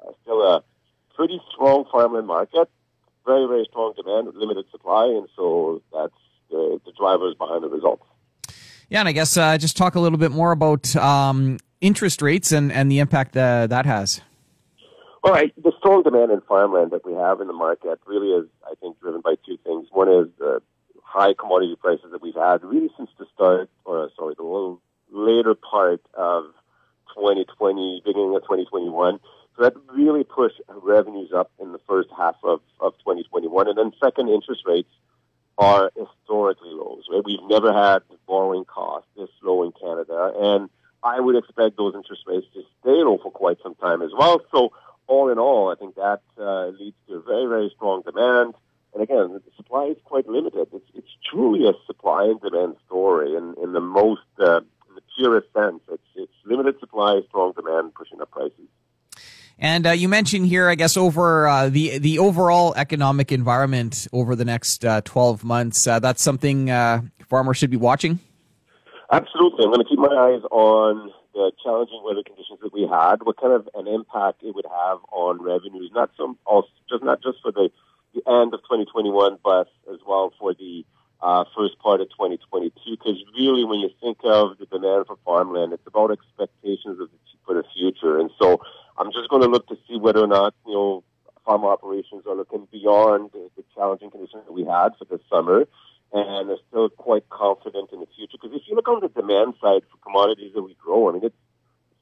Uh, 0.00 0.12
still 0.22 0.42
a 0.42 0.62
pretty 1.16 1.40
strong 1.52 1.84
farmland 1.90 2.28
market, 2.28 2.70
very, 3.26 3.46
very 3.46 3.66
strong 3.68 3.92
demand, 3.96 4.28
limited 4.34 4.66
supply, 4.70 5.06
and 5.06 5.26
so 5.34 5.82
that's 5.92 6.14
the, 6.50 6.80
the 6.86 6.92
drivers 6.96 7.34
behind 7.34 7.64
the 7.64 7.68
results. 7.68 8.04
Yeah, 8.88 9.00
and 9.00 9.08
I 9.08 9.12
guess 9.12 9.36
uh, 9.36 9.58
just 9.58 9.76
talk 9.76 9.96
a 9.96 10.00
little 10.00 10.18
bit 10.18 10.30
more 10.30 10.52
about 10.52 10.94
um, 10.96 11.58
interest 11.80 12.22
rates 12.22 12.52
and, 12.52 12.72
and 12.72 12.90
the 12.90 13.00
impact 13.00 13.32
that 13.32 13.70
that 13.70 13.84
has. 13.84 14.20
All 15.24 15.32
right, 15.32 15.52
the 15.62 15.72
strong 15.78 16.04
demand 16.04 16.30
in 16.30 16.40
farmland 16.42 16.92
that 16.92 17.04
we 17.04 17.12
have 17.14 17.40
in 17.40 17.48
the 17.48 17.52
market 17.52 17.98
really 18.06 18.28
is, 18.28 18.48
I 18.64 18.74
think, 18.80 19.00
driven 19.00 19.20
by 19.20 19.34
two 19.44 19.58
things. 19.64 19.88
One 19.90 20.08
is 20.08 20.28
the 20.38 20.62
high 21.08 21.32
commodity 21.32 21.74
prices 21.74 22.10
that 22.12 22.20
we've 22.20 22.34
had 22.34 22.62
really 22.62 22.90
since 22.96 23.08
the 23.18 23.24
start, 23.34 23.70
or 23.86 24.10
sorry, 24.14 24.34
the 24.36 24.76
later 25.10 25.54
part 25.54 26.02
of 26.12 26.44
2020, 27.14 28.02
beginning 28.04 28.36
of 28.36 28.42
2021. 28.42 29.18
So 29.56 29.62
that 29.62 29.74
really 29.90 30.22
pushed 30.22 30.60
revenues 30.68 31.32
up 31.32 31.50
in 31.58 31.72
the 31.72 31.80
first 31.88 32.10
half 32.16 32.36
of, 32.44 32.60
of 32.78 32.92
2021. 32.98 33.68
And 33.68 33.78
then 33.78 33.92
second, 34.02 34.28
interest 34.28 34.62
rates 34.66 34.90
are 35.56 35.90
historically 35.96 36.70
low. 36.70 37.00
Right? 37.10 37.24
We've 37.24 37.42
never 37.48 37.72
had 37.72 38.00
borrowing 38.26 38.66
costs 38.66 39.08
this 39.16 39.30
low 39.42 39.64
in 39.64 39.72
Canada, 39.72 40.32
and 40.38 40.68
I 41.02 41.20
would 41.20 41.36
expect 41.36 41.78
those 41.78 41.94
interest 41.94 42.24
rates 42.26 42.46
to 42.52 42.60
stay 42.80 43.02
low 43.02 43.16
for 43.16 43.30
quite 43.30 43.56
some 43.62 43.74
time 43.76 44.02
as 44.02 44.10
well. 44.16 44.42
So 44.52 44.72
all 45.06 45.30
in 45.30 45.38
all, 45.38 45.72
I 45.72 45.74
think 45.74 45.94
that 45.96 46.20
uh, 46.38 46.66
leads 46.66 46.96
to 47.08 47.14
a 47.14 47.22
very, 47.22 47.46
very 47.46 47.72
strong 47.74 48.02
demand. 48.02 48.54
And 48.98 49.08
again, 49.08 49.32
the 49.32 49.52
supply 49.56 49.84
is 49.84 49.96
quite 50.04 50.26
limited. 50.26 50.66
It's, 50.72 50.84
it's 50.92 51.14
truly 51.30 51.68
a 51.68 51.72
supply 51.86 52.24
and 52.24 52.40
demand 52.40 52.74
story 52.84 53.36
in, 53.36 53.54
in 53.62 53.72
the 53.72 53.80
most, 53.80 54.22
uh, 54.40 54.56
in 54.58 54.94
the 54.96 55.02
purest 55.16 55.46
sense. 55.54 55.80
It's, 55.88 56.02
it's 56.16 56.32
limited 56.44 56.80
supply, 56.80 57.20
strong 57.28 57.52
demand, 57.52 57.94
pushing 57.94 58.20
up 58.20 58.32
prices. 58.32 58.66
And 59.56 59.86
uh, 59.86 59.90
you 59.92 60.08
mentioned 60.08 60.46
here, 60.46 60.68
I 60.68 60.74
guess, 60.74 60.96
over 60.96 61.46
uh, 61.46 61.68
the 61.68 61.98
the 61.98 62.18
overall 62.20 62.74
economic 62.76 63.30
environment 63.32 64.08
over 64.12 64.36
the 64.36 64.44
next 64.44 64.84
uh, 64.84 65.00
twelve 65.04 65.42
months. 65.44 65.86
Uh, 65.86 65.98
that's 65.98 66.22
something 66.22 66.70
uh, 66.70 67.02
farmers 67.28 67.56
should 67.56 67.70
be 67.70 67.76
watching. 67.76 68.20
Absolutely, 69.10 69.64
I'm 69.64 69.72
going 69.72 69.82
to 69.82 69.88
keep 69.88 69.98
my 69.98 70.06
eyes 70.06 70.42
on 70.50 71.12
the 71.34 71.50
challenging 71.62 72.02
weather 72.04 72.22
conditions 72.24 72.58
that 72.62 72.72
we 72.72 72.82
had. 72.82 73.22
What 73.22 73.40
kind 73.40 73.52
of 73.52 73.68
an 73.74 73.88
impact 73.88 74.42
it 74.42 74.54
would 74.54 74.66
have 74.66 74.98
on 75.10 75.42
revenues, 75.42 75.90
not 75.92 76.10
some, 76.16 76.36
also, 76.44 76.68
just 76.88 77.02
not 77.02 77.22
just 77.22 77.38
for 77.42 77.50
the, 77.50 77.70
the 78.14 78.22
end 78.28 78.54
of 78.54 78.60
2021, 78.62 79.38
but 79.44 79.68
as 79.92 79.98
well 80.06 80.32
for 80.38 80.54
the 80.54 80.84
uh, 81.20 81.44
first 81.56 81.78
part 81.78 82.00
of 82.00 82.08
2022. 82.10 82.72
Because 82.90 83.22
really, 83.36 83.64
when 83.64 83.80
you 83.80 83.90
think 84.00 84.18
of 84.24 84.58
the 84.58 84.66
demand 84.66 85.06
for 85.06 85.16
farmland, 85.24 85.72
it's 85.72 85.86
about 85.86 86.10
expectations 86.10 87.00
of 87.00 87.08
the, 87.10 87.18
for 87.44 87.54
the 87.54 87.64
future, 87.74 88.18
and 88.18 88.30
so 88.40 88.60
I'm 88.98 89.12
just 89.12 89.28
going 89.28 89.42
to 89.42 89.48
look 89.48 89.66
to 89.68 89.78
see 89.88 89.96
whether 89.96 90.20
or 90.20 90.26
not, 90.26 90.54
you 90.66 90.74
know, 90.74 91.04
farm 91.44 91.64
operations 91.64 92.24
are 92.26 92.34
looking 92.34 92.66
beyond 92.70 93.30
the, 93.32 93.48
the 93.56 93.64
challenging 93.74 94.10
conditions 94.10 94.44
that 94.44 94.52
we 94.52 94.64
had 94.64 94.90
for 94.98 95.04
this 95.04 95.20
summer 95.30 95.66
and 96.12 96.50
are 96.50 96.58
still 96.68 96.88
quite 96.88 97.28
confident 97.28 97.90
in 97.92 98.00
the 98.00 98.06
future. 98.16 98.38
Because 98.40 98.56
if 98.56 98.62
you 98.66 98.74
look 98.74 98.88
on 98.88 99.00
the 99.00 99.08
demand 99.08 99.54
side 99.60 99.82
for 99.90 99.98
commodities 100.02 100.52
that 100.54 100.62
we 100.62 100.74
grow, 100.74 101.08
I 101.08 101.12
mean, 101.12 101.24
it's 101.24 101.36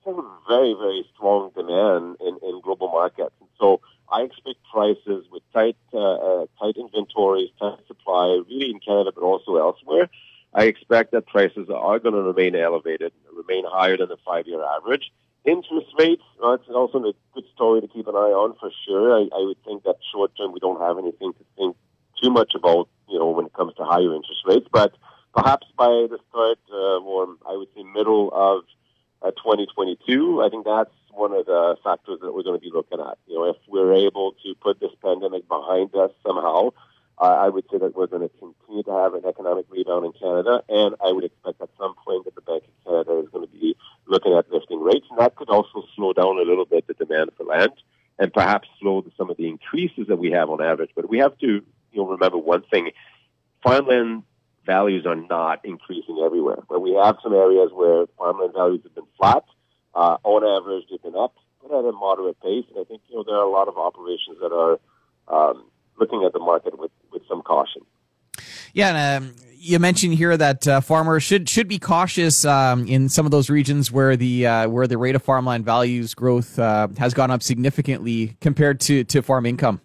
still 0.01 0.25
very, 0.49 0.75
very 0.75 1.05
strong 1.15 1.51
demand 1.55 2.17
in, 2.21 2.39
in 2.43 2.61
global 2.63 2.89
markets. 2.89 3.35
And 3.41 3.49
so 3.59 3.81
I 4.11 4.23
expect 4.23 4.59
prices 4.73 5.27
with 5.31 5.43
tight, 5.53 5.77
uh, 5.93 5.99
uh, 5.99 6.47
tight 6.61 6.77
inventories, 6.77 7.51
tight 7.59 7.79
supply, 7.87 8.41
really 8.49 8.71
in 8.71 8.81
Canada, 8.81 9.11
but 9.15 9.23
also 9.23 9.57
elsewhere. 9.57 10.09
I 10.55 10.65
expect 10.65 11.13
that 11.13 11.27
prices 11.27 11.69
are 11.69 11.99
going 11.99 12.15
to 12.15 12.23
remain 12.23 12.55
elevated, 12.55 13.13
remain 13.35 13.65
higher 13.67 13.97
than 13.97 14.09
the 14.09 14.17
five-year 14.25 14.63
average. 14.77 15.13
Interest 15.45 15.87
rates, 15.99 16.23
it's 16.43 16.69
also 16.75 16.99
a 16.99 17.13
good 17.35 17.45
story 17.55 17.81
to 17.81 17.89
keep 17.89 18.07
an 18.07 18.15
eye 18.15 18.35
on 18.35 18.55
for 18.59 18.71
sure. 18.87 19.13
I, 19.17 19.29
I 19.37 19.45
would 19.45 19.63
think 19.65 19.85
that 19.85 19.97
short 20.13 20.33
term 20.37 20.53
we 20.53 20.61
don't 20.61 20.81
have 20.81 20.99
anything 20.99 21.33
to 21.35 21.45
think 21.57 21.77
too 22.23 22.31
much 22.31 22.53
about, 22.55 22.89
you 23.09 23.19
know, 23.19 23.31
when 23.31 23.47
it 23.47 23.53
comes 23.53 23.75
to 23.75 23.85
higher 23.85 24.15
interest 24.15 24.41
rates. 24.47 24.67
But 24.73 24.95
perhaps 25.35 25.67
by 25.77 26.07
the 26.11 26.19
start, 26.31 26.59
uh, 26.73 26.99
or 27.05 27.29
I 27.49 27.57
would 27.57 27.69
say 27.77 27.83
middle 27.83 28.31
of 28.33 28.65
uh, 29.23 29.31
2022, 29.33 30.43
I 30.43 30.49
think 30.49 30.65
that's 30.65 30.91
one 31.17 31.33
of 31.33 31.47
the 31.47 31.77
factors 31.83 32.19
that 32.21 32.33
we're 32.33 32.43
going 32.43 32.59
to 32.59 32.61
be 32.61 32.71
looking 32.73 33.01
at. 33.01 33.19
You 33.27 33.37
know, 33.37 33.45
if 33.51 33.57
we're 33.69 33.95
able 33.95 34.33
to 34.45 34.55
put 34.61 34.81
this 34.81 34.93
pandemic 35.03 35.49
behind 35.49 35.95
us 35.95 36.11
somehow, 36.25 36.71
uh, 37.19 37.25
I 37.25 37.49
would 37.49 37.65
say 37.71 37.79
that 37.79 37.97
we're 37.97 38.07
going 38.07 38.29
to 38.29 38.35
continue 38.39 38.83
to 38.83 38.93
have 38.93 39.15
an 39.15 39.25
economic 39.27 39.67
rebound 39.71 40.05
in 40.05 40.13
Canada, 40.13 40.63
and 40.69 40.95
I 41.05 41.13
would 41.13 41.25
expect 41.25 41.61
at 41.61 41.71
some 41.79 41.95
point 42.05 42.25
that 42.27 42.35
the 42.35 42.43
Bank 42.43 42.65
of 42.65 42.85
Canada 42.85 43.25
is 43.25 43.29
going 43.33 43.47
to 43.47 43.53
be 43.53 43.77
looking 44.07 44.35
at 44.35 44.51
lifting 44.53 44.81
rates, 44.81 45.07
and 45.11 45.19
that 45.19 45.35
could 45.37 45.49
also 45.49 45.85
slow 45.97 46.13
down 46.13 46.39
a 46.39 46.43
little 46.43 46.67
bit 46.67 46.87
the 46.87 46.95
demand 46.95 47.31
for 47.37 47.45
land 47.45 47.73
and 48.19 48.33
perhaps 48.33 48.69
slow 48.81 49.05
some 49.17 49.31
of 49.31 49.37
the 49.37 49.49
increases 49.49 50.07
that 50.09 50.17
we 50.17 50.31
have 50.31 50.49
on 50.51 50.63
average. 50.63 50.91
But 50.95 51.09
we 51.09 51.19
have 51.19 51.37
to 51.39 51.47
you 51.47 51.63
know, 51.95 52.07
remember 52.07 52.39
one 52.39 52.63
thing. 52.71 52.91
Farmland 53.63 54.23
values 54.67 55.07
are 55.07 55.17
not 55.17 55.65
increasing 55.65 56.21
everywhere. 56.25 56.59
But 56.69 56.83
we 56.83 56.93
have 56.95 57.17
some 57.23 57.33
areas 57.33 57.71
where 57.73 58.07
farmland 58.19 58.53
values 58.53 58.81
have 58.83 58.95
been 58.95 59.07
flat. 59.17 59.45
Uh, 59.97 60.19
on 60.25 60.45
average, 60.45 60.85
they've 60.91 61.03
been 61.03 61.17
up, 61.17 61.35
but 61.62 61.76
at 61.76 61.85
a 61.85 61.93
moderate 61.93 62.38
pace. 62.41 62.67
And 62.69 62.79
I 62.79 62.85
think, 62.85 63.00
you 63.09 63.17
know, 63.17 63.25
there 63.26 63.37
are 63.37 63.45
a 63.45 63.50
lot 63.50 63.67
of 63.67 63.79
operations 63.79 64.37
that 64.43 64.53
are 64.53 64.79
um, 65.29 65.65
looking 65.99 66.23
at 66.25 66.35
the 66.35 66.38
market 66.38 66.79
with, 66.79 66.91
with 67.11 67.23
some 67.26 67.41
caution. 67.41 67.81
Yeah, 68.75 68.95
and 68.95 69.25
um, 69.25 69.35
you 69.59 69.79
mentioned 69.79 70.15
here 70.15 70.37
that 70.37 70.69
uh, 70.69 70.81
farmers 70.83 71.23
should 71.23 71.49
should 71.49 71.67
be 71.67 71.79
cautious 71.79 72.45
um, 72.45 72.87
in 72.87 73.09
some 73.09 73.25
of 73.25 73.33
those 73.33 73.49
regions 73.49 73.91
where 73.91 74.17
the 74.17 74.47
uh, 74.47 74.69
where 74.69 74.87
the 74.87 74.99
rate 74.99 75.15
of 75.15 75.23
farmland 75.23 75.65
values 75.65 76.15
growth 76.15 76.59
uh, 76.59 76.88
has 76.99 77.15
gone 77.15 77.31
up 77.31 77.43
significantly 77.43 78.37
compared 78.43 78.81
to, 78.81 79.03
to 79.05 79.23
farm 79.23 79.47
income. 79.47 79.81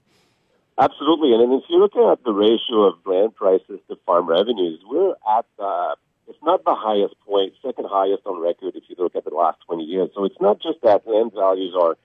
Absolutely, 0.78 1.32
and 1.34 1.54
if 1.54 1.64
you 1.70 1.80
look 1.80 1.96
at 1.96 2.22
the 2.26 2.34
ratio 2.34 2.84
of 2.84 2.96
land 3.06 3.34
prices 3.34 3.80
to 3.88 3.96
farm 4.06 4.28
revenues, 4.28 4.82
we're 4.86 5.14
at 5.38 5.46
the 5.58 5.96
it's 6.28 6.42
not 6.44 6.64
the 6.64 6.76
highest 6.76 7.16
point, 7.26 7.54
second 7.62 7.86
highest 7.90 8.24
on 8.26 8.42
record 8.42 8.76
if 8.76 8.84
you 8.88 8.96
look 8.98 9.16
at 9.16 9.26
the 9.26 9.32
last 9.32 9.60
20 9.68 9.84
years. 9.84 10.10
So 10.16 10.26
it's 10.26 10.40
not 10.40 10.62
just 10.62 10.82
that 10.84 11.08
land 11.08 11.32
values 11.34 11.74
are 11.80 11.98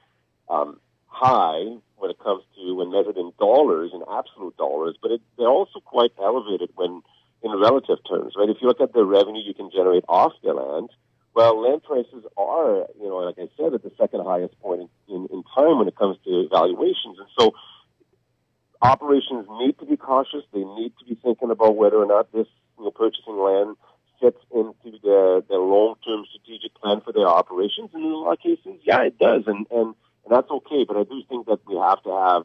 um, 0.49 0.81
high 1.07 1.77
when 1.97 2.11
it 2.11 2.19
comes 2.19 2.43
to 2.57 2.75
when 2.75 2.91
measured 2.91 3.17
in 3.17 3.33
dollars, 3.39 3.93
in 3.95 4.03
absolute 4.11 4.57
dollars, 4.57 4.97
but 5.01 5.11
it, 5.13 5.21
they're 5.39 5.49
also 5.49 5.81
quite 5.81 6.13
elevated 6.23 6.71
when 6.75 7.03
in 7.43 7.53
relative 7.53 7.99
terms, 8.09 8.35
right? 8.37 8.49
If 8.49 8.59
you 8.61 8.69
look 8.69 8.81
at 8.81 8.93
the 8.93 9.05
revenue 9.05 9.43
you 9.43 9.55
can 9.55 9.71
generate 9.71 10.05
off 10.09 10.33
the 10.43 10.53
land, 10.53 10.91
well, 11.35 11.61
land 11.61 11.83
prices 11.83 12.25
are, 12.37 12.87
you 12.99 13.09
know, 13.09 13.17
like 13.19 13.39
I 13.39 13.49
said, 13.57 13.75
at 13.75 13.83
the 13.83 13.93
second 13.99 14.25
highest 14.25 14.59
point 14.61 14.81
in, 14.81 15.15
in, 15.15 15.29
in 15.31 15.45
time 15.55 15.79
when 15.79 15.87
it 15.87 15.97
comes 15.97 16.17
to 16.25 16.49
valuations. 16.51 17.19
And 17.19 17.29
so 17.39 17.53
operations 18.81 19.47
need 19.61 19.79
to 19.79 19.87
be 19.87 19.97
cautious. 19.97 20.43
They 20.53 20.65
need 20.65 20.93
to 20.99 21.05
be 21.05 21.15
thinking 21.23 21.51
about 21.51 21.77
whether 21.77 21.97
or 21.97 22.07
not 22.07 22.33
this, 22.33 22.47
you 22.79 22.85
know, 22.85 22.91
purchasing 22.91 23.37
land 23.37 23.77
fits 24.21 24.39
into 24.55 24.99
the, 25.03 25.45
the 25.49 25.57
long-term 25.57 26.25
strategic 26.31 26.75
plan 26.75 27.01
for 27.01 27.13
their 27.13 27.29
operations. 27.29 27.91
And 27.95 28.05
in 28.05 28.11
a 28.11 28.17
lot 28.17 28.33
of 28.33 28.41
cases, 28.41 28.81
yeah, 28.85 29.03
it 29.03 29.19
does. 29.19 29.45
And, 29.47 29.67
and, 29.71 29.95
and 30.25 30.31
that's 30.31 30.51
okay. 30.51 30.85
But 30.87 30.97
I 30.97 31.05
do 31.05 31.23
think 31.29 31.47
that 31.47 31.61
we 31.67 31.77
have 31.77 32.03
to 32.05 32.11
have 32.11 32.45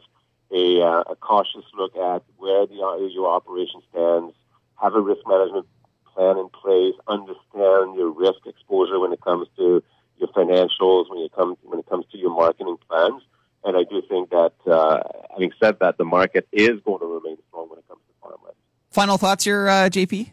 a, 0.52 0.82
uh, 0.82 1.12
a 1.12 1.16
cautious 1.16 1.66
look 1.78 1.96
at 1.96 2.24
where 2.38 2.66
the, 2.68 3.10
your 3.12 3.30
operation 3.30 3.82
stands, 3.90 4.34
have 4.82 4.96
a 4.96 5.02
risk 5.02 5.22
management 5.28 5.66
plan 6.14 6.38
in 6.38 6.50
place, 6.50 6.96
understand 7.08 7.96
your 7.96 8.12
risk 8.12 8.46
exposure 8.46 9.00
when 9.00 9.14
it 9.14 9.22
comes 9.22 9.48
to 9.58 9.82
your 10.18 10.30
financials, 10.30 11.10
when 11.10 11.20
it 11.20 11.32
comes 11.32 11.58
when 11.64 11.80
it 11.80 11.88
comes 11.88 12.06
to 12.12 12.18
your 12.18 12.32
marketing 12.32 12.78
plans. 12.90 13.22
And 13.64 13.78
I 13.78 13.84
do 13.84 14.02
think 14.10 14.32
that, 14.32 14.54
uh, 14.66 15.04
having 15.32 15.52
said 15.62 15.78
that, 15.80 15.98
the 15.98 16.06
market 16.06 16.48
is 16.52 16.80
going 16.84 17.00
to 17.00 17.06
remain 17.06 17.38
strong 17.48 17.70
when 17.70 17.78
it 17.78 17.88
comes 17.88 18.02
to 18.08 18.14
farmland. 18.22 18.56
Final 18.90 19.18
thoughts 19.18 19.44
here, 19.44 19.68
uh, 19.68 19.90
JP? 19.90 20.32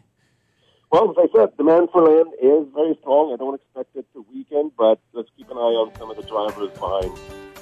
Well, 0.91 1.11
as 1.11 1.17
I 1.19 1.37
said, 1.37 1.55
demand 1.55 1.89
for 1.91 2.01
land 2.01 2.33
is 2.41 2.65
very 2.73 2.97
strong. 3.01 3.31
I 3.31 3.37
don't 3.37 3.53
expect 3.53 3.95
it 3.95 4.07
to 4.13 4.25
weaken, 4.33 4.71
but 4.75 4.99
let's 5.13 5.29
keep 5.37 5.49
an 5.51 5.57
eye 5.57 5.77
on 5.77 5.95
some 5.99 6.09
of 6.09 6.17
the 6.17 6.23
drivers 6.23 6.71
behind 6.71 7.15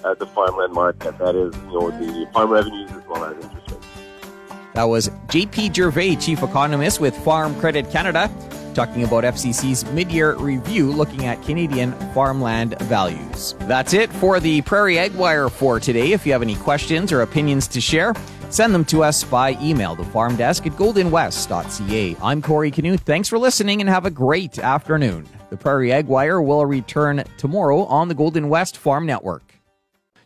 uh, 0.06 0.14
the 0.14 0.26
farmland 0.28 0.72
market. 0.72 1.18
That 1.18 1.36
is, 1.36 1.54
you 1.66 1.74
know, 1.74 1.92
the 1.92 2.30
farm 2.32 2.52
revenues 2.52 2.90
as 2.92 3.06
well 3.06 3.26
as 3.26 3.44
interest 3.44 3.70
rates. 3.70 3.86
That 4.76 4.86
was 4.86 5.10
JP 5.28 5.76
Gervais, 5.76 6.16
Chief 6.18 6.42
Economist 6.42 7.02
with 7.02 7.18
Farm 7.18 7.54
Credit 7.60 7.90
Canada, 7.92 8.32
talking 8.74 9.04
about 9.04 9.26
FCC's 9.26 9.84
mid 9.92 10.10
year 10.10 10.36
review 10.36 10.90
looking 10.94 11.26
at 11.26 11.44
Canadian 11.44 11.92
farmland 12.14 12.80
values. 12.84 13.56
That's 13.62 13.94
it 13.94 14.10
for 14.14 14.40
the 14.40 14.62
Prairie 14.62 15.00
Ag 15.00 15.14
Wire 15.16 15.50
for 15.50 15.82
today. 15.82 16.14
If 16.14 16.26
you 16.26 16.32
have 16.32 16.42
any 16.42 16.56
questions 16.56 17.12
or 17.12 17.24
opinions 17.24 17.68
to 17.70 17.82
share, 17.82 18.14
send 18.50 18.74
them 18.74 18.86
to 18.86 19.04
us 19.04 19.24
by 19.24 19.58
email, 19.62 19.96
the 19.96 20.04
farm 20.06 20.36
desk 20.36 20.66
at 20.66 20.74
goldenwest.ca. 20.74 22.16
I'm 22.22 22.42
Corey 22.42 22.72
Canute. 22.72 23.02
Thanks 23.02 23.30
for 23.30 23.38
listening 23.40 23.82
and 23.82 23.90
have 23.90 24.06
a 24.06 24.12
great 24.12 24.60
afternoon. 24.60 25.28
The 25.50 25.58
Prairie 25.58 25.94
Ag 25.94 26.08
Wire 26.08 26.42
will 26.42 26.66
return 26.66 27.24
tomorrow 27.38 27.84
on 27.86 28.08
the 28.08 28.16
Golden 28.16 28.50
West 28.50 28.78
Farm 28.78 29.06
Network. 29.06 29.44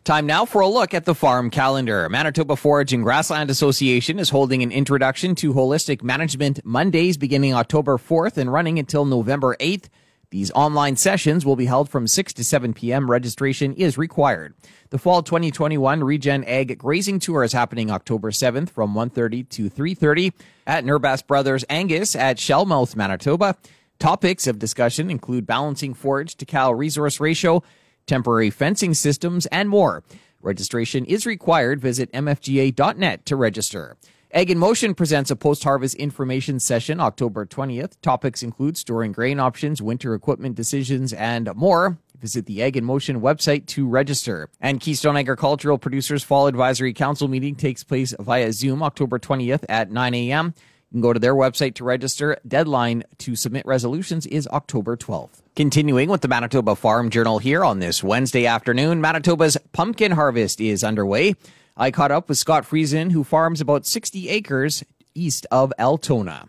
Time 0.04 0.26
now 0.26 0.44
for 0.44 0.62
a 0.62 0.66
look 0.66 0.94
at 0.94 1.04
the 1.04 1.14
farm 1.14 1.48
calendar. 1.48 2.08
Manitoba 2.08 2.56
Forage 2.56 2.92
and 2.92 3.04
Grassland 3.04 3.50
Association 3.50 4.18
is 4.18 4.30
holding 4.30 4.64
an 4.64 4.72
introduction 4.72 5.36
to 5.36 5.54
holistic 5.54 6.02
management 6.02 6.58
Mondays 6.64 7.16
beginning 7.16 7.54
October 7.54 7.98
4th 7.98 8.36
and 8.36 8.52
running 8.52 8.80
until 8.80 9.04
November 9.04 9.54
8th. 9.60 9.84
These 10.32 10.50
online 10.52 10.96
sessions 10.96 11.44
will 11.44 11.56
be 11.56 11.66
held 11.66 11.90
from 11.90 12.06
6 12.06 12.32
to 12.32 12.42
7 12.42 12.72
p.m. 12.72 13.10
Registration 13.10 13.74
is 13.74 13.98
required. 13.98 14.54
The 14.88 14.96
fall 14.96 15.22
2021 15.22 16.02
Regen 16.02 16.42
Ag 16.44 16.78
Grazing 16.78 17.18
Tour 17.18 17.44
is 17.44 17.52
happening 17.52 17.90
October 17.90 18.30
7th 18.30 18.70
from 18.70 18.94
1.30 18.94 19.46
to 19.50 19.68
3.30 19.68 20.32
at 20.66 20.84
Nerbas 20.86 21.26
Brothers 21.26 21.66
Angus 21.68 22.16
at 22.16 22.38
Shellmouth, 22.38 22.96
Manitoba. 22.96 23.58
Topics 23.98 24.46
of 24.46 24.58
discussion 24.58 25.10
include 25.10 25.46
balancing 25.46 25.92
forage 25.92 26.34
to 26.36 26.46
cow 26.46 26.72
resource 26.72 27.20
ratio, 27.20 27.62
temporary 28.06 28.48
fencing 28.48 28.94
systems, 28.94 29.44
and 29.46 29.68
more. 29.68 30.02
Registration 30.40 31.04
is 31.04 31.26
required. 31.26 31.78
Visit 31.78 32.10
mfga.net 32.12 33.26
to 33.26 33.36
register. 33.36 33.98
Ag 34.34 34.50
in 34.50 34.56
Motion 34.56 34.94
presents 34.94 35.30
a 35.30 35.36
post 35.36 35.62
harvest 35.62 35.94
information 35.96 36.58
session 36.58 37.00
October 37.00 37.44
20th. 37.44 38.00
Topics 38.00 38.42
include 38.42 38.78
storing 38.78 39.12
grain 39.12 39.38
options, 39.38 39.82
winter 39.82 40.14
equipment 40.14 40.54
decisions, 40.54 41.12
and 41.12 41.54
more. 41.54 41.98
Visit 42.18 42.46
the 42.46 42.62
Ag 42.62 42.78
in 42.78 42.84
Motion 42.86 43.20
website 43.20 43.66
to 43.66 43.86
register. 43.86 44.48
And 44.58 44.80
Keystone 44.80 45.18
Agricultural 45.18 45.76
Producers 45.76 46.24
Fall 46.24 46.46
Advisory 46.46 46.94
Council 46.94 47.28
meeting 47.28 47.54
takes 47.54 47.84
place 47.84 48.14
via 48.18 48.54
Zoom 48.54 48.82
October 48.82 49.18
20th 49.18 49.66
at 49.68 49.90
9 49.90 50.14
a.m. 50.14 50.54
You 50.56 50.94
can 50.94 51.00
go 51.02 51.12
to 51.12 51.20
their 51.20 51.34
website 51.34 51.74
to 51.74 51.84
register. 51.84 52.38
Deadline 52.48 53.04
to 53.18 53.36
submit 53.36 53.66
resolutions 53.66 54.24
is 54.26 54.46
October 54.46 54.96
12th. 54.96 55.42
Continuing 55.56 56.08
with 56.08 56.22
the 56.22 56.28
Manitoba 56.28 56.74
Farm 56.74 57.10
Journal 57.10 57.38
here 57.38 57.62
on 57.62 57.80
this 57.80 58.02
Wednesday 58.02 58.46
afternoon, 58.46 59.02
Manitoba's 59.02 59.58
pumpkin 59.72 60.12
harvest 60.12 60.58
is 60.58 60.82
underway. 60.82 61.34
I 61.76 61.90
caught 61.90 62.10
up 62.10 62.28
with 62.28 62.38
Scott 62.38 62.64
Friesen, 62.64 63.12
who 63.12 63.24
farms 63.24 63.60
about 63.60 63.86
60 63.86 64.28
acres 64.28 64.84
east 65.14 65.46
of 65.50 65.72
Altona. 65.78 66.48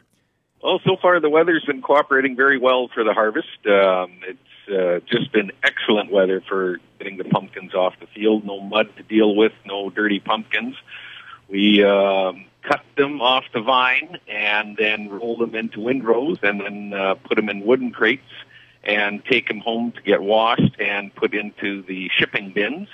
Well, 0.61 0.79
so 0.85 0.95
far 1.01 1.19
the 1.19 1.29
weather's 1.29 1.65
been 1.65 1.81
cooperating 1.81 2.35
very 2.35 2.57
well 2.57 2.89
for 2.93 3.03
the 3.03 3.13
harvest. 3.13 3.65
Um, 3.65 4.19
it's 4.27 4.69
uh, 4.69 4.99
just 5.05 5.31
been 5.31 5.51
excellent 5.63 6.11
weather 6.11 6.41
for 6.47 6.77
getting 6.97 7.17
the 7.17 7.25
pumpkins 7.25 7.73
off 7.73 7.93
the 7.99 8.07
field. 8.07 8.45
No 8.45 8.61
mud 8.61 8.95
to 8.97 9.03
deal 9.03 9.35
with, 9.35 9.51
no 9.65 9.89
dirty 9.89 10.19
pumpkins. 10.19 10.75
We 11.49 11.83
um, 11.83 12.45
cut 12.61 12.81
them 12.95 13.21
off 13.21 13.43
the 13.53 13.61
vine 13.61 14.17
and 14.27 14.77
then 14.77 15.09
roll 15.09 15.37
them 15.37 15.53
into 15.53 15.81
windrows 15.81 16.37
and 16.41 16.61
then 16.61 16.93
uh, 16.93 17.15
put 17.15 17.35
them 17.35 17.49
in 17.49 17.65
wooden 17.65 17.91
crates 17.91 18.31
and 18.83 19.23
take 19.25 19.47
them 19.47 19.59
home 19.59 19.91
to 19.93 20.01
get 20.01 20.21
washed 20.21 20.79
and 20.79 21.13
put 21.15 21.33
into 21.33 21.81
the 21.83 22.09
shipping 22.17 22.51
bins. 22.53 22.87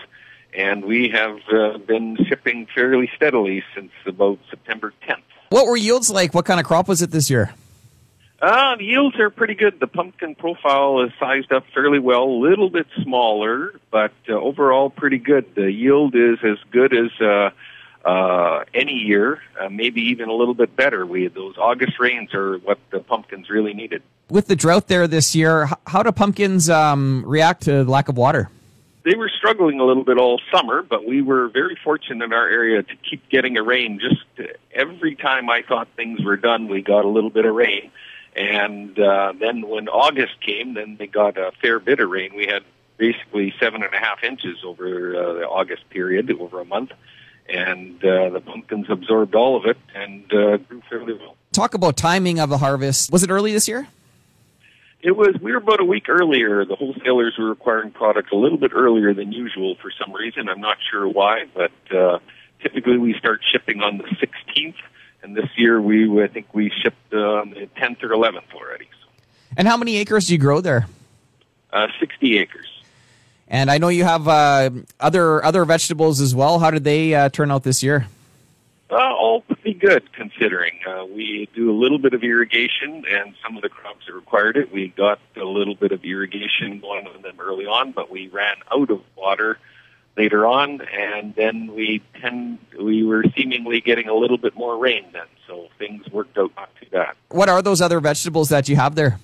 And 0.54 0.84
we 0.84 1.10
have 1.10 1.40
uh, 1.52 1.78
been 1.78 2.18
shipping 2.28 2.68
fairly 2.74 3.10
steadily 3.16 3.64
since 3.76 3.92
about 4.06 4.40
September 4.50 4.94
10th. 5.08 5.22
What 5.50 5.68
were 5.68 5.78
yields 5.78 6.10
like? 6.10 6.34
What 6.34 6.46
kind 6.46 6.60
of 6.60 6.66
crop 6.66 6.88
was 6.88 7.02
it 7.02 7.12
this 7.12 7.30
year? 7.30 7.54
Uh, 8.42 8.78
the 8.78 8.86
yields 8.86 9.20
are 9.20 9.30
pretty 9.30 9.54
good. 9.54 9.80
The 9.80 9.88
pumpkin 9.88 10.34
profile 10.36 11.02
is 11.04 11.12
sized 11.20 11.52
up 11.52 11.66
fairly 11.74 12.00
well, 12.00 12.24
a 12.24 12.40
little 12.40 12.70
bit 12.70 12.88
smaller, 13.04 13.74
but 13.92 14.14
uh, 14.30 14.34
overall 14.34 14.90
pretty 14.90 15.18
good. 15.18 15.56
The 15.56 15.72
yield 15.72 16.16
is 16.16 16.38
as 16.44 16.58
good 16.72 16.94
as 16.94 17.12
uh, 17.20 17.50
uh, 18.06 18.64
any 18.74 18.94
year, 18.94 19.42
uh, 19.60 19.68
maybe 19.70 20.02
even 20.02 20.30
a 20.30 20.34
little 20.34 20.54
bit 20.54 20.76
better. 20.76 21.06
We 21.06 21.28
those 21.28 21.58
August 21.58 22.00
rains 22.00 22.34
are 22.34 22.60
what 22.60 22.80
the 22.92 23.00
pumpkins 23.00 23.50
really 23.50 23.74
needed. 23.74 24.04
With 24.30 24.48
the 24.48 24.56
drought 24.56 24.88
there 24.88 25.08
this 25.08 25.36
year, 25.36 25.70
how 25.86 26.04
do 26.04 26.12
pumpkins 26.14 26.70
um, 26.70 27.24
react 27.26 27.64
to 27.64 27.84
the 27.84 27.92
lack 27.92 28.08
of 28.08 28.16
water? 28.16 28.50
They 29.04 29.16
were 29.16 29.30
struggling 29.30 29.80
a 29.80 29.86
little 29.86 30.04
bit 30.04 30.18
all 30.18 30.42
summer, 30.54 30.82
but 30.82 31.08
we 31.08 31.22
were 31.22 31.48
very 31.50 31.78
fortunate 31.84 32.24
in 32.24 32.34
our 32.34 32.48
area 32.48 32.84
to 32.84 32.96
keep 32.98 33.28
getting 33.30 33.58
a 33.58 33.64
rain. 33.64 34.00
Just 34.00 34.50
every 34.74 35.16
time 35.16 35.50
I 35.50 35.62
thought 35.62 35.88
things 35.96 36.24
were 36.24 36.38
done, 36.38 36.68
we 36.68 36.82
got 36.82 37.06
a 37.06 37.08
little 37.08 37.30
bit 37.30 37.46
of 37.46 37.56
rain. 37.56 37.92
And 38.36 39.00
uh, 39.00 39.34
then 39.40 39.68
when 39.68 39.88
August 39.88 40.42
came, 40.42 40.74
then 40.74 40.98
they 41.00 41.08
got 41.08 41.38
a 41.38 41.52
fair 41.62 41.80
bit 41.80 42.00
of 42.00 42.10
rain. 42.10 42.32
We 42.36 42.46
had 42.46 42.64
basically 42.98 43.54
seven 43.60 43.84
and 43.84 43.94
a 43.94 43.98
half 43.98 44.24
inches 44.24 44.58
over 44.66 45.16
uh, 45.16 45.34
the 45.34 45.48
August 45.48 45.90
period, 45.90 46.30
over 46.32 46.60
a 46.60 46.66
month 46.66 46.92
and 47.50 48.04
uh, 48.04 48.30
the 48.30 48.42
pumpkins 48.42 48.86
absorbed 48.90 49.36
all 49.36 49.58
of 49.58 49.66
it 49.66 49.78
and 49.96 50.32
uh, 50.34 50.58
grew 50.58 50.82
fairly 50.90 51.14
well. 51.14 51.36
Talk 51.52 51.74
about 51.74 51.98
timing 51.98 52.40
of 52.40 52.50
the 52.50 52.60
harvest. 52.60 53.12
Was 53.12 53.24
it 53.24 53.30
early 53.30 53.52
this 53.52 53.68
year? 53.68 53.88
It 55.02 55.16
was. 55.16 55.36
We 55.42 55.52
were 55.52 55.60
about 55.60 55.80
a 55.80 55.86
week 55.86 56.10
earlier. 56.10 56.66
The 56.66 56.76
wholesalers 56.76 57.36
were 57.40 57.50
requiring 57.50 57.92
product 57.92 58.34
a 58.34 58.36
little 58.36 58.58
bit 58.58 58.72
earlier 58.74 59.14
than 59.14 59.32
usual 59.32 59.76
for 59.82 59.92
some 59.92 60.14
reason. 60.14 60.50
I'm 60.50 60.60
not 60.60 60.78
sure 60.92 61.08
why, 61.08 61.46
but 61.54 61.72
uh, 61.96 62.20
typically 62.62 62.98
we 62.98 63.14
start 63.18 63.42
shipping 63.50 63.82
on 63.82 63.98
the 63.98 64.04
16th, 64.04 64.76
and 65.24 65.38
this 65.38 65.50
year 65.56 65.82
we 65.82 66.22
I 66.22 66.28
think 66.28 66.54
we 66.54 66.70
shipped 66.70 67.14
uh, 67.14 67.18
on 67.18 67.52
the 67.52 67.70
10th 67.78 68.04
or 68.04 68.10
11th 68.10 68.54
already. 68.54 68.90
So. 69.02 69.10
And 69.56 69.68
how 69.68 69.78
many 69.78 69.96
acres 69.98 70.28
do 70.28 70.34
you 70.34 70.40
grow 70.40 70.60
there? 70.60 70.88
Uh, 71.72 71.88
60 72.00 72.38
acres. 72.38 72.68
And 73.48 73.72
I 73.72 73.78
know 73.78 73.88
you 73.88 74.04
have 74.04 74.28
uh, 74.28 74.70
other 75.00 75.44
other 75.44 75.66
vegetables 75.66 76.20
as 76.22 76.36
well. 76.36 76.60
How 76.60 76.72
did 76.72 76.84
they 76.84 77.16
uh, 77.16 77.30
turn 77.30 77.52
out 77.52 77.64
this 77.64 77.82
year? 77.82 78.08
Uh, 78.92 78.96
all 78.96 79.44
pretty 79.74 79.80
good 79.80 80.12
considering. 80.14 80.80
Uh, 80.88 81.06
we 81.06 81.50
do 81.54 81.70
a 81.72 81.78
little 81.78 82.00
bit 82.00 82.14
of 82.14 82.24
irrigation, 82.24 83.04
and 83.10 83.36
some 83.44 83.56
of 83.56 83.62
the 83.62 83.70
crops 83.70 84.06
that 84.08 84.14
required 84.14 84.58
it. 84.58 84.72
We 84.72 84.90
got 84.90 85.20
a 85.36 85.44
little 85.44 85.76
bit 85.76 85.92
of 85.92 86.04
irrigation 86.04 86.80
going 86.80 87.08
on 87.08 87.22
them 87.22 87.36
early 87.40 87.66
on, 87.66 87.92
but 87.92 88.10
we 88.10 88.28
ran 88.30 88.56
out 88.72 88.90
of 88.90 89.02
water 89.16 89.58
later 90.18 90.46
on, 90.46 90.82
and 90.82 91.36
then 91.36 91.74
we 91.76 92.02
tend 92.20 92.60
we 92.80 93.04
were 93.04 93.24
seemingly 93.36 93.82
getting 93.82 94.08
a 94.08 94.14
little 94.14 94.38
bit 94.38 94.56
more 94.56 94.78
rain 94.78 95.06
then, 95.14 95.28
so 95.48 95.68
things 95.78 96.08
worked 96.10 96.38
out 96.38 96.52
not 96.56 96.70
too 96.80 96.88
bad. 96.92 97.14
What 97.30 97.50
are 97.50 97.62
those 97.62 97.82
other 97.82 98.00
vegetables 98.00 98.50
that 98.50 98.68
you 98.70 98.76
have 98.76 98.96
there? 98.96 99.20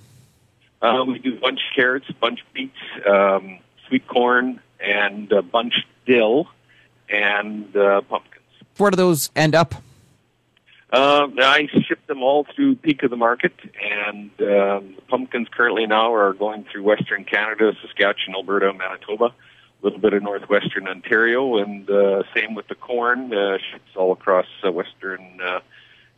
Uh, 0.81 1.03
we 1.07 1.19
do 1.19 1.39
bunch 1.39 1.59
carrots, 1.75 2.05
bunch 2.19 2.41
beets. 2.53 2.77
Um, 3.07 3.59
sweet 3.87 4.07
corn 4.07 4.59
and 4.79 5.31
uh, 5.31 5.41
bunch 5.41 5.73
dill 6.05 6.47
and 7.09 7.75
uh, 7.75 8.01
pumpkins. 8.01 8.43
Where 8.77 8.91
do 8.91 8.97
those 8.97 9.31
end 9.35 9.55
up? 9.55 9.75
Uh, 10.95 11.27
I 11.39 11.67
ship 11.89 12.07
them 12.07 12.23
all 12.23 12.47
through 12.55 12.77
Peak 12.77 13.03
of 13.03 13.09
the 13.09 13.17
Market, 13.17 13.51
and 13.61 14.31
um, 14.39 14.95
the 14.95 15.01
pumpkins 15.09 15.49
currently 15.51 15.85
now 15.85 16.13
are 16.13 16.33
going 16.33 16.65
through 16.71 16.83
Western 16.83 17.25
Canada, 17.25 17.73
Saskatchewan, 17.81 18.33
Alberta, 18.33 18.71
Manitoba, 18.71 19.25
a 19.25 19.33
little 19.81 19.99
bit 19.99 20.13
of 20.13 20.23
northwestern 20.23 20.87
Ontario, 20.87 21.57
and 21.57 21.89
uh, 21.89 22.23
same 22.33 22.55
with 22.55 22.69
the 22.69 22.75
corn. 22.75 23.33
Uh, 23.33 23.57
ships 23.57 23.89
all 23.97 24.13
across 24.13 24.45
uh, 24.65 24.71
Western 24.71 25.41
uh, 25.45 25.59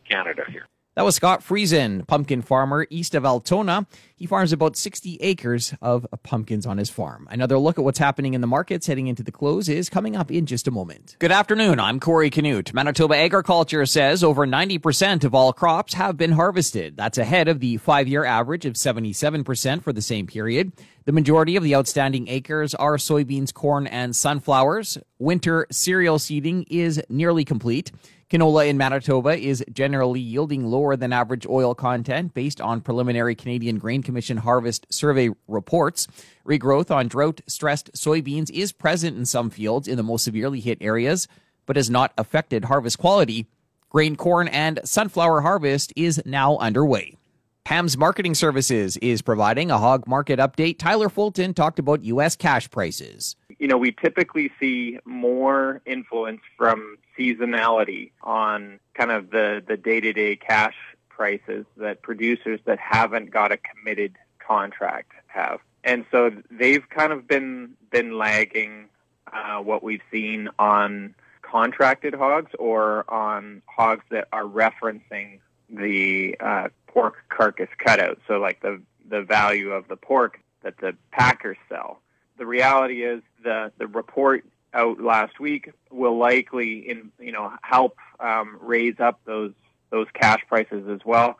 Canada 0.08 0.44
here. 0.48 0.68
That 0.98 1.04
was 1.04 1.14
Scott 1.14 1.44
Friesen, 1.44 2.04
pumpkin 2.08 2.42
farmer 2.42 2.84
east 2.90 3.14
of 3.14 3.24
Altona. 3.24 3.86
He 4.16 4.26
farms 4.26 4.52
about 4.52 4.76
60 4.76 5.18
acres 5.20 5.72
of 5.80 6.04
pumpkins 6.24 6.66
on 6.66 6.76
his 6.76 6.90
farm. 6.90 7.28
Another 7.30 7.56
look 7.56 7.78
at 7.78 7.84
what's 7.84 8.00
happening 8.00 8.34
in 8.34 8.40
the 8.40 8.48
markets 8.48 8.88
heading 8.88 9.06
into 9.06 9.22
the 9.22 9.30
close 9.30 9.68
is 9.68 9.88
coming 9.88 10.16
up 10.16 10.32
in 10.32 10.44
just 10.44 10.66
a 10.66 10.72
moment. 10.72 11.14
Good 11.20 11.30
afternoon. 11.30 11.78
I'm 11.78 12.00
Corey 12.00 12.30
Canute. 12.30 12.74
Manitoba 12.74 13.16
Agriculture 13.16 13.86
says 13.86 14.24
over 14.24 14.44
90% 14.44 15.22
of 15.22 15.36
all 15.36 15.52
crops 15.52 15.94
have 15.94 16.16
been 16.16 16.32
harvested. 16.32 16.96
That's 16.96 17.16
ahead 17.16 17.46
of 17.46 17.60
the 17.60 17.76
five 17.76 18.08
year 18.08 18.24
average 18.24 18.64
of 18.64 18.72
77% 18.72 19.84
for 19.84 19.92
the 19.92 20.02
same 20.02 20.26
period. 20.26 20.72
The 21.04 21.12
majority 21.12 21.54
of 21.54 21.62
the 21.62 21.76
outstanding 21.76 22.26
acres 22.26 22.74
are 22.74 22.96
soybeans, 22.96 23.54
corn, 23.54 23.86
and 23.86 24.16
sunflowers. 24.16 24.98
Winter 25.20 25.68
cereal 25.70 26.18
seeding 26.18 26.64
is 26.68 27.00
nearly 27.08 27.44
complete. 27.44 27.92
Canola 28.30 28.68
in 28.68 28.76
Manitoba 28.76 29.38
is 29.38 29.64
generally 29.72 30.20
yielding 30.20 30.66
lower 30.66 30.96
than 30.96 31.14
average 31.14 31.46
oil 31.46 31.74
content 31.74 32.34
based 32.34 32.60
on 32.60 32.82
preliminary 32.82 33.34
Canadian 33.34 33.78
Grain 33.78 34.02
Commission 34.02 34.36
harvest 34.36 34.86
survey 34.92 35.30
reports. 35.46 36.06
Regrowth 36.46 36.90
on 36.90 37.08
drought 37.08 37.40
stressed 37.46 37.90
soybeans 37.94 38.50
is 38.50 38.70
present 38.70 39.16
in 39.16 39.24
some 39.24 39.48
fields 39.48 39.88
in 39.88 39.96
the 39.96 40.02
most 40.02 40.24
severely 40.24 40.60
hit 40.60 40.76
areas, 40.82 41.26
but 41.64 41.76
has 41.76 41.88
not 41.88 42.12
affected 42.18 42.66
harvest 42.66 42.98
quality. 42.98 43.46
Grain 43.88 44.14
corn 44.14 44.46
and 44.48 44.78
sunflower 44.84 45.40
harvest 45.40 45.94
is 45.96 46.20
now 46.26 46.58
underway. 46.58 47.16
Ham's 47.64 47.96
Marketing 47.96 48.34
Services 48.34 48.98
is 48.98 49.22
providing 49.22 49.70
a 49.70 49.78
hog 49.78 50.06
market 50.06 50.38
update. 50.38 50.78
Tyler 50.78 51.08
Fulton 51.08 51.54
talked 51.54 51.78
about 51.78 52.04
U.S. 52.04 52.36
cash 52.36 52.70
prices. 52.70 53.36
You 53.58 53.68
know, 53.68 53.76
we 53.76 53.92
typically 53.92 54.52
see 54.60 54.98
more 55.04 55.80
influence 55.84 56.40
from 56.56 56.98
seasonality 57.18 58.12
on 58.22 58.78
kind 58.94 59.10
of 59.10 59.30
the, 59.30 59.62
the 59.66 59.76
day-to-day 59.76 60.36
cash 60.36 60.76
prices 61.08 61.66
that 61.76 62.02
producers 62.02 62.60
that 62.64 62.78
haven't 62.78 63.30
got 63.30 63.50
a 63.50 63.56
committed 63.56 64.16
contract 64.38 65.12
have. 65.26 65.60
And 65.84 66.04
so 66.10 66.30
they've 66.50 66.88
kind 66.88 67.12
of 67.12 67.26
been 67.26 67.74
been 67.90 68.18
lagging 68.18 68.86
uh, 69.32 69.58
what 69.58 69.82
we've 69.82 70.02
seen 70.10 70.48
on 70.58 71.14
contracted 71.42 72.14
hogs 72.14 72.52
or 72.58 73.10
on 73.10 73.62
hogs 73.66 74.04
that 74.10 74.28
are 74.32 74.44
referencing 74.44 75.40
the 75.70 76.36
uh, 76.40 76.68
pork 76.86 77.16
carcass 77.28 77.68
cutout. 77.78 78.18
So 78.26 78.38
like 78.38 78.60
the 78.60 78.80
the 79.08 79.22
value 79.22 79.72
of 79.72 79.88
the 79.88 79.96
pork 79.96 80.40
that 80.62 80.78
the 80.78 80.94
packers 81.10 81.56
sell. 81.68 82.00
The 82.36 82.46
reality 82.46 83.04
is 83.04 83.22
the 83.42 83.72
the 83.78 83.86
report 83.86 84.44
out 84.74 85.00
last 85.00 85.40
week 85.40 85.70
will 85.90 86.18
likely 86.18 86.88
in 86.88 87.10
you 87.18 87.32
know 87.32 87.52
help 87.62 87.96
um, 88.20 88.58
raise 88.60 89.00
up 89.00 89.20
those 89.24 89.52
those 89.90 90.06
cash 90.14 90.40
prices 90.48 90.88
as 90.88 91.00
well. 91.04 91.38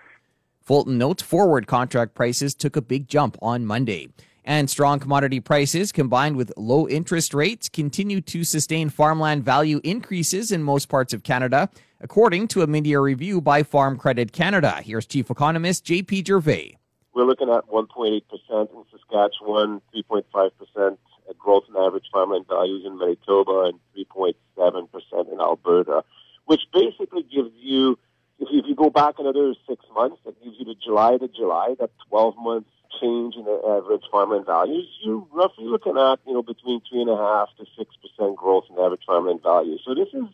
Fulton 0.62 0.98
notes 0.98 1.22
forward 1.22 1.66
contract 1.66 2.14
prices 2.14 2.54
took 2.54 2.76
a 2.76 2.82
big 2.82 3.08
jump 3.08 3.36
on 3.40 3.64
Monday. 3.64 4.08
And 4.44 4.70
strong 4.70 4.98
commodity 4.98 5.40
prices 5.40 5.92
combined 5.92 6.36
with 6.36 6.52
low 6.56 6.88
interest 6.88 7.34
rates 7.34 7.68
continue 7.68 8.22
to 8.22 8.44
sustain 8.44 8.88
farmland 8.88 9.44
value 9.44 9.78
increases 9.84 10.52
in 10.52 10.62
most 10.62 10.88
parts 10.88 11.12
of 11.12 11.22
Canada, 11.22 11.68
according 12.00 12.48
to 12.48 12.62
a 12.62 12.66
mid-year 12.66 13.02
review 13.02 13.42
by 13.42 13.62
Farm 13.62 13.98
Credit 13.98 14.32
Canada. 14.32 14.80
Here's 14.82 15.04
Chief 15.04 15.30
Economist 15.30 15.84
JP 15.84 16.26
Gervais. 16.26 16.78
We're 17.12 17.24
looking 17.24 17.50
at 17.50 17.66
1.8% 17.66 18.22
in 18.50 18.84
Saskatchewan, 18.90 19.82
3.5% 19.94 20.96
growth 21.34 21.64
in 21.68 21.76
average 21.76 22.06
farmland 22.12 22.46
values 22.48 22.84
in 22.84 22.98
Manitoba 22.98 23.70
and 23.70 23.78
3.7% 23.96 25.32
in 25.32 25.40
Alberta, 25.40 26.04
which 26.46 26.62
basically 26.72 27.22
gives 27.22 27.50
you, 27.58 27.98
if 28.38 28.48
you, 28.50 28.60
if 28.60 28.66
you 28.66 28.74
go 28.74 28.90
back 28.90 29.16
another 29.18 29.54
six 29.68 29.84
months, 29.94 30.18
that 30.24 30.42
gives 30.42 30.56
you 30.58 30.64
the 30.64 30.74
July 30.74 31.16
to 31.18 31.28
July, 31.28 31.74
that 31.80 31.90
12 32.08 32.34
months 32.38 32.70
change 33.00 33.34
in 33.36 33.44
the 33.44 33.60
average 33.68 34.04
farmland 34.10 34.46
values. 34.46 34.88
You're 35.02 35.26
roughly 35.32 35.66
looking 35.66 35.96
at, 35.96 36.18
you 36.26 36.34
know, 36.34 36.42
between 36.42 36.80
three 36.88 37.02
and 37.02 37.10
a 37.10 37.16
half 37.16 37.48
to 37.58 37.66
six 37.76 37.94
percent 37.96 38.36
growth 38.36 38.64
in 38.70 38.78
average 38.78 39.02
farmland 39.06 39.42
value. 39.42 39.78
So 39.84 39.94
this 39.94 40.08
is 40.12 40.24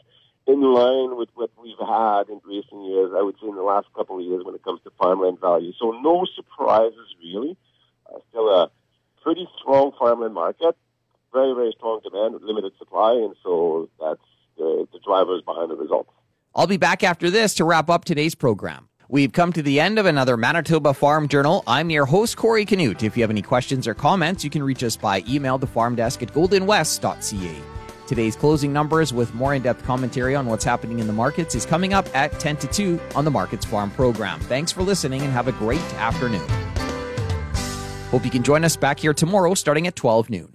in 0.47 0.61
line 0.61 1.17
with 1.17 1.29
what 1.35 1.51
we've 1.63 1.79
had 1.79 2.29
in 2.29 2.41
recent 2.45 2.85
years, 2.85 3.13
I 3.17 3.23
would 3.23 3.37
say 3.41 3.49
in 3.49 3.55
the 3.55 3.63
last 3.63 3.89
couple 3.95 4.19
of 4.19 4.25
years 4.25 4.45
when 4.45 4.55
it 4.55 4.63
comes 4.63 4.81
to 4.85 4.91
farmland 4.99 5.41
value. 5.41 5.73
So 5.79 5.93
no 6.03 6.27
surprises 6.37 7.15
really. 7.23 7.57
Uh, 8.07 8.19
still 8.29 8.49
a 8.51 8.71
pretty 9.23 9.49
strong 9.59 9.93
farmland 9.99 10.35
market, 10.35 10.77
very, 11.35 11.53
very 11.53 11.75
strong 11.77 12.01
demand, 12.03 12.37
limited 12.41 12.73
supply, 12.79 13.13
and 13.13 13.35
so 13.43 13.91
that's 14.01 14.23
the, 14.57 14.87
the 14.93 15.01
drivers 15.05 15.43
behind 15.45 15.71
the 15.71 15.77
results. 15.77 16.11
I'll 16.55 16.69
be 16.69 16.77
back 16.79 17.03
after 17.03 17.29
this 17.29 17.55
to 17.57 17.65
wrap 17.65 17.91
up 17.91 18.05
today's 18.05 18.35
program. 18.35 18.89
We've 19.09 19.33
come 19.33 19.53
to 19.53 19.63
the 19.63 19.81
end 19.81 19.99
of 19.99 20.07
another 20.07 20.37
Manitoba 20.37 20.95
Farm 20.95 21.29
Journal. 21.29 21.63
I'm 21.67 21.91
your 21.91 22.07
host, 22.07 22.37
Corey 22.37 22.65
Canute. 22.65 23.03
If 23.03 23.17
you 23.17 23.23
have 23.23 23.31
any 23.31 23.43
questions 23.43 23.87
or 23.87 23.93
comments, 23.93 24.45
you 24.45 24.51
can 24.51 24.63
reach 24.63 24.83
us 24.83 24.97
by 24.97 25.23
email 25.29 25.59
to 25.59 25.67
farmdesk 25.67 26.23
at 26.23 26.33
goldenwest.ca. 26.33 27.63
Today's 28.07 28.37
closing 28.37 28.73
numbers 28.73 29.13
with 29.13 29.35
more 29.35 29.55
in 29.55 29.63
depth 29.63 29.83
commentary 29.85 30.35
on 30.35 30.47
what's 30.47 30.65
happening 30.65 30.99
in 31.01 31.07
the 31.07 31.13
markets 31.13 31.55
is 31.55 31.67
coming 31.67 31.93
up 31.93 32.07
at 32.15 32.39
10 32.39 32.57
to 32.59 32.67
2 32.67 33.01
on 33.15 33.25
the 33.25 33.31
Markets 33.31 33.65
Farm 33.65 33.91
program. 33.91 34.41
Thanks 34.41 34.71
for 34.71 34.83
listening 34.83 35.23
and 35.23 35.33
have 35.33 35.49
a 35.49 35.53
great 35.53 35.81
afternoon. 35.95 36.47
Hope 38.11 38.25
you 38.25 38.31
can 38.31 38.43
join 38.43 38.65
us 38.65 38.77
back 38.77 39.01
here 39.01 39.15
tomorrow 39.15 39.55
starting 39.55 39.87
at 39.87 39.97
12 39.97 40.31
noon. 40.31 40.53